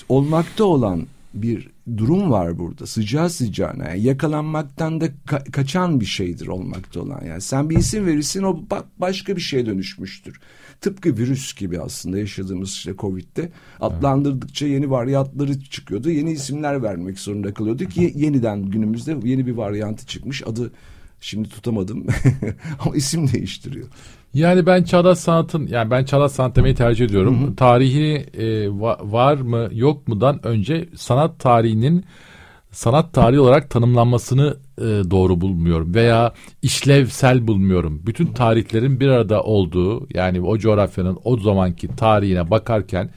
[0.08, 2.86] olmakta olan bir durum var burada.
[2.86, 3.88] Sıcağı sıcağına.
[3.88, 7.24] Yani yakalanmaktan da ka- kaçan bir şeydir olmakta olan.
[7.24, 10.40] Yani sen bir isim verirsin o bak başka bir şeye dönüşmüştür.
[10.80, 13.52] Tıpkı virüs gibi aslında yaşadığımız işte Covid'de.
[13.80, 16.10] Adlandırdıkça yeni varyantları çıkıyordu.
[16.10, 17.96] Yeni isimler vermek zorunda kalıyorduk.
[17.96, 20.42] Yeniden günümüzde yeni bir varyantı çıkmış.
[20.46, 20.72] Adı
[21.20, 22.06] şimdi tutamadım
[22.84, 23.88] ama isim değiştiriyor.
[24.34, 27.42] Yani ben çağdaş sanatın yani ben çağdaş sanat demeyi tercih ediyorum.
[27.42, 27.56] Hı hı.
[27.56, 28.70] Tarihi e,
[29.12, 32.04] var mı yok mudan önce sanat tarihinin
[32.70, 38.02] sanat tarihi olarak tanımlanmasını e, doğru bulmuyorum veya işlevsel bulmuyorum.
[38.06, 43.10] Bütün tarihlerin bir arada olduğu yani o coğrafyanın o zamanki tarihine bakarken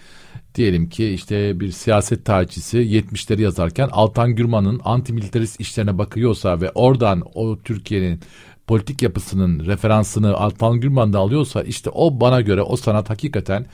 [0.56, 7.24] diyelim ki işte bir siyaset tarihçisi 70'leri yazarken Altan Gürman'ın antimilitarist işlerine bakıyorsa ve oradan
[7.36, 8.20] o Türkiye'nin
[8.68, 13.66] politik yapısının referansını Altan Gürman'da alıyorsa işte o bana göre o sanat hakikaten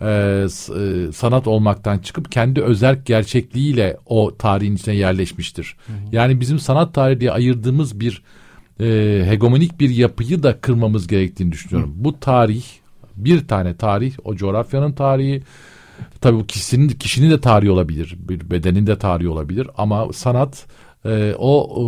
[0.00, 5.76] e, e, sanat olmaktan çıkıp kendi özel gerçekliğiyle o tarihin içine yerleşmiştir.
[5.86, 5.96] Hı hı.
[6.12, 8.22] Yani bizim sanat tarihi diye ayırdığımız bir
[8.80, 8.86] e,
[9.28, 11.94] hegemonik bir yapıyı da kırmamız gerektiğini düşünüyorum.
[11.98, 12.04] Hı.
[12.04, 12.64] Bu tarih
[13.16, 15.42] bir tane tarih o coğrafyanın tarihi
[16.20, 20.66] tabii bu kişinin kişinin de tarihi olabilir bir bedenin de tarihi olabilir ama sanat
[21.04, 21.82] e, o e,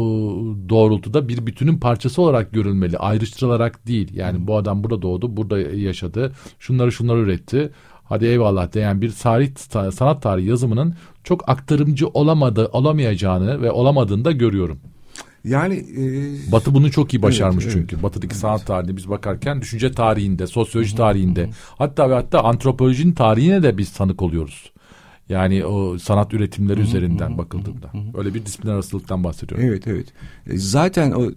[0.69, 6.33] doğrultuda bir bütünün parçası olarak görülmeli ayrıştırılarak değil yani bu adam burada doğdu burada yaşadı
[6.59, 7.71] şunları şunları üretti
[8.05, 9.57] hadi eyvallah diyen bir tarih
[9.93, 10.95] sanat tarihi yazımının
[11.25, 14.79] çok aktarımcı olamadı olamayacağını ve olamadığını da görüyorum.
[15.45, 17.95] Yani e, Batı bunu çok iyi başarmış evet, çünkü.
[17.95, 18.41] Evet, Batı'daki evet.
[18.41, 23.93] sanat tarihinde biz bakarken düşünce tarihinde, sosyoloji tarihinde, hatta ve hatta antropolojinin tarihine de biz
[23.93, 24.73] tanık oluyoruz.
[25.29, 27.93] Yani o sanat üretimleri üzerinden bakıldığında.
[28.15, 29.67] Öyle bir disiplin arasılıktan bahsediyorum.
[29.69, 30.07] Evet evet.
[30.47, 31.31] E, zaten o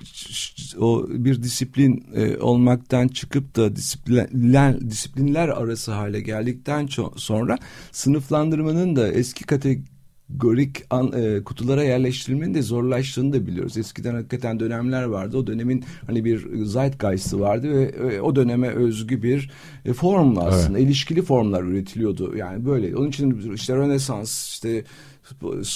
[0.80, 7.58] o bir disiplin e, olmaktan çıkıp da disiplinler disiplinler arası hale geldikten sonra
[7.92, 9.97] sınıflandırmanın da eski kategori
[10.30, 13.78] gorik an, e, kutulara yerleştirilmenin de zorlaştığını da biliyoruz.
[13.78, 15.38] Eskiden hakikaten dönemler vardı.
[15.38, 19.52] O dönemin hani bir zeitgeist'ı vardı ve e, o döneme özgü bir
[19.86, 20.80] e, form aslında.
[20.80, 20.88] Evet.
[20.88, 22.38] ilişkili formlar üretiliyordu.
[22.38, 22.96] Yani böyle.
[22.96, 24.84] Onun için işte Rönesans, işte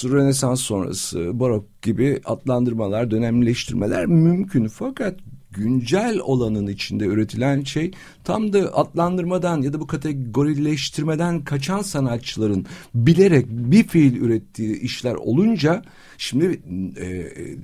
[0.04, 4.68] Rönesans sonrası barok gibi adlandırmalar, dönemleştirmeler mümkün.
[4.68, 5.14] Fakat
[5.52, 7.90] güncel olanın içinde üretilen şey
[8.24, 15.82] tam da adlandırmadan ya da bu kategorileştirmeden kaçan sanatçıların bilerek bir fiil ürettiği işler olunca
[16.18, 16.60] şimdi
[16.96, 17.56] e, e,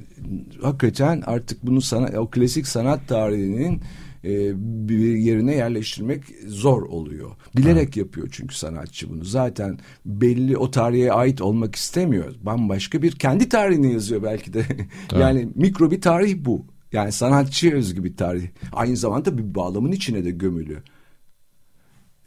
[0.62, 3.80] hakikaten artık bunu sana, o klasik sanat tarihinin
[4.24, 4.53] e,
[4.89, 7.30] bir yerine yerleştirmek zor oluyor.
[7.57, 8.01] Bilerek ha.
[8.01, 9.24] yapıyor çünkü sanatçı bunu.
[9.24, 12.34] Zaten belli o tarihe ait olmak istemiyor.
[12.43, 14.66] Bambaşka bir kendi tarihini yazıyor belki de.
[15.20, 16.66] yani mikro bir tarih bu.
[16.93, 18.49] Yani sanatçıya özgü bir tarih.
[18.72, 20.82] Aynı zamanda bir bağlamın içine de gömülü.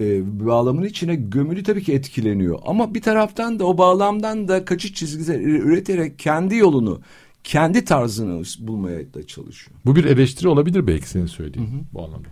[0.01, 2.59] Ee, bir bağlamın içine gömülü tabii ki etkileniyor.
[2.65, 7.01] Ama bir taraftan da o bağlamdan da kaçış çizgisi üreterek kendi yolunu,
[7.43, 9.77] kendi tarzını bulmaya da çalışıyor.
[9.85, 11.81] Bu bir eleştiri olabilir belki senin söylediğin hı hı.
[11.93, 12.27] bu anlamda.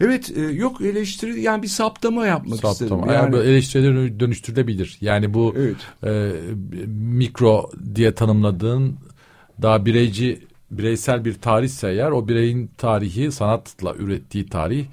[0.00, 2.72] Evet e, yok eleştiri yani bir saptama yapmak saptama.
[2.72, 2.98] istedim.
[2.98, 4.98] Yani, yani eleştirileri dönüştürülebilir.
[5.00, 5.76] Yani bu evet.
[6.04, 6.32] e,
[6.88, 8.96] mikro diye tanımladığın
[9.62, 14.86] daha bireyci bireysel bir tarihse eğer o bireyin tarihi sanatla ürettiği tarih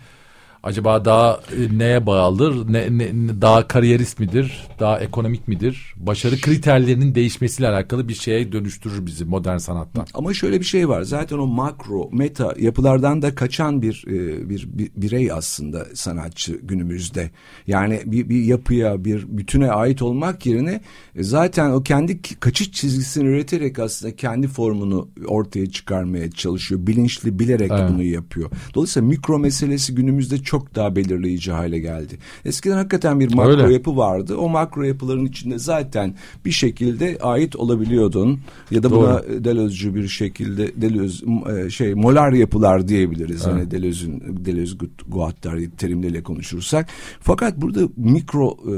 [0.66, 2.74] acaba daha e, neye bağlıdır?
[2.74, 4.68] Ne, ne, daha kariyerist midir?
[4.80, 5.94] Daha ekonomik midir?
[5.96, 10.06] Başarı kriterlerinin değişmesiyle alakalı bir şeye dönüştürür bizi modern sanattan.
[10.14, 11.02] Ama şöyle bir şey var.
[11.02, 17.32] Zaten o makro, meta yapılardan da kaçan bir e, bir, bir birey aslında sanatçı günümüzde.
[17.68, 20.82] Yani bir, bir yapıya, bir bütüne ait olmak yerine
[21.16, 26.88] e, zaten o kendi kaçış çizgisini üreterek aslında kendi formunu ortaya çıkarmaya çalışıyor.
[26.88, 27.90] Bilinçli, bilerek evet.
[27.90, 28.52] bunu yapıyor.
[28.76, 32.18] Dolayısıyla mikro meselesi günümüzde çok çok daha belirleyici hale geldi.
[32.46, 33.74] Eskiden hakikaten bir makro Öyle.
[33.74, 34.36] yapı vardı.
[34.38, 38.40] O makro yapıların içinde zaten bir şekilde ait olabiliyordun
[38.72, 39.44] ya da buna Doğru.
[39.44, 41.26] Deleuze'cü bir şekilde Deleuze
[41.56, 43.42] e, şey molar yapılar diyebiliriz.
[43.46, 43.56] Evet.
[43.56, 44.76] Hani Deleuze'ün Deleuze
[45.08, 46.90] Guattari terimleriyle konuşursak.
[47.20, 48.74] Fakat burada mikro e,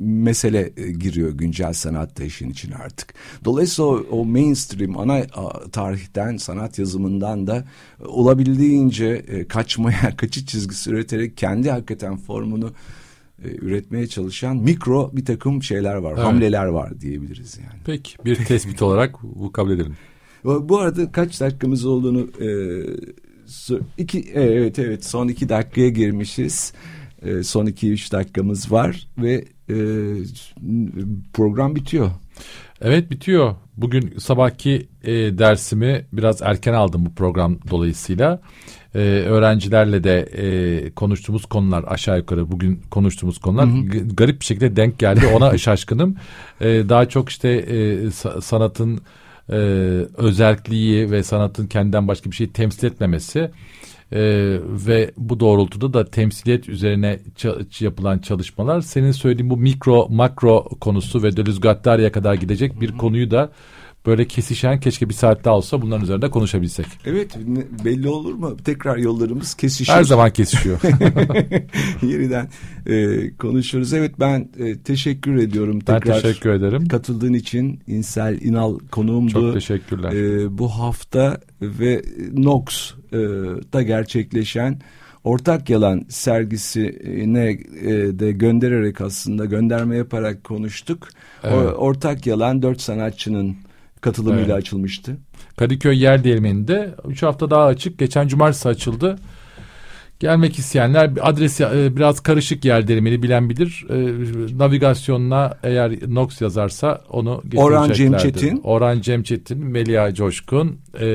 [0.00, 3.14] mesele e, giriyor güncel sanatta işin içine artık.
[3.44, 5.26] Dolayısıyla o, o mainstream ana
[5.72, 7.64] tarihten sanat yazımından da
[8.00, 12.72] e, olabildiğince e, kaçmaya, kaçış çizgisi üreterek kendi hakikaten formunu
[13.42, 16.24] üretmeye çalışan mikro bir takım şeyler var, evet.
[16.24, 17.80] hamleler var diyebiliriz yani.
[17.84, 19.96] Peki bir tespit olarak bu kabul edelim.
[20.44, 22.48] Bu arada kaç dakikamız olduğunu e,
[23.98, 26.72] iki evet evet son iki dakikaya girmişiz.
[27.22, 29.76] E, son iki üç dakikamız var ve e,
[31.32, 32.10] program bitiyor.
[32.80, 33.54] Evet bitiyor.
[33.76, 38.40] Bugün sabahki e, dersimi biraz erken aldım bu program dolayısıyla.
[38.94, 44.08] E, öğrencilerle de e, konuştuğumuz konular aşağı yukarı bugün konuştuğumuz konular hı hı.
[44.16, 45.26] garip bir şekilde denk geldi.
[45.26, 46.16] Ona şaşkınım.
[46.60, 48.10] E, daha çok işte e,
[48.40, 49.00] sanatın
[49.48, 49.56] e,
[50.16, 53.50] özelliği ve sanatın kendinden başka bir şey temsil etmemesi
[54.12, 57.18] ee, ve bu doğrultuda da temsiliyet üzerine
[57.80, 63.30] yapılan çalışmalar senin söylediğin bu mikro makro konusu ve Deleuze Guattari'ye kadar gidecek bir konuyu
[63.30, 63.50] da
[64.06, 66.86] böyle kesişen keşke bir saat daha olsa bunların üzerinde konuşabilsek.
[67.04, 67.36] Evet
[67.84, 68.56] belli olur mu?
[68.64, 69.98] Tekrar yollarımız kesişiyor.
[69.98, 70.80] Her zaman kesişiyor.
[72.02, 72.48] Yeniden
[72.86, 73.92] e, konuşuruz.
[73.92, 75.80] Evet ben e, teşekkür ediyorum.
[75.80, 76.88] Tekrar ben teşekkür ederim.
[76.88, 79.32] Katıldığın için İnsel İnal konuğumdu.
[79.32, 80.12] Çok teşekkürler.
[80.12, 83.16] E, bu hafta ve Nox e,
[83.72, 84.80] da gerçekleşen
[85.24, 91.08] Ortak Yalan sergisine e, de göndererek aslında gönderme yaparak konuştuk.
[91.42, 91.74] Evet.
[91.76, 93.56] Ortak Yalan dört sanatçının
[94.00, 94.56] katılımıyla Evet.
[94.56, 95.16] açılmıştı.
[95.56, 97.98] Kadıköy yer değirmeninde 3 hafta daha açık.
[97.98, 99.18] Geçen cumartesi açıldı.
[100.20, 103.86] Gelmek isteyenler adresi e, biraz karışık yer değirmeni bilen bilir.
[103.90, 103.96] E,
[104.58, 108.16] navigasyonuna eğer Nox yazarsa onu Orhan Cem.
[108.16, 108.60] Çetin.
[108.64, 111.06] Orhan Cem Çetin, Melia Coşkun, e,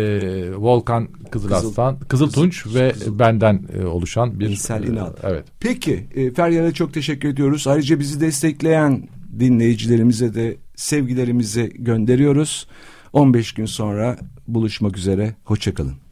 [0.58, 5.14] Volkan Kızılaslan, Kızıltunç ve benden e, oluşan bir İnsel İnal.
[5.24, 5.46] Evet.
[5.60, 7.68] Peki e, Feryal'e çok teşekkür ediyoruz.
[7.68, 9.08] Ayrıca bizi destekleyen
[9.40, 12.68] dinleyicilerimize de sevgilerimizi gönderiyoruz.
[13.14, 14.18] 15 gün sonra
[14.48, 15.36] buluşmak üzere.
[15.44, 16.05] Hoşçakalın.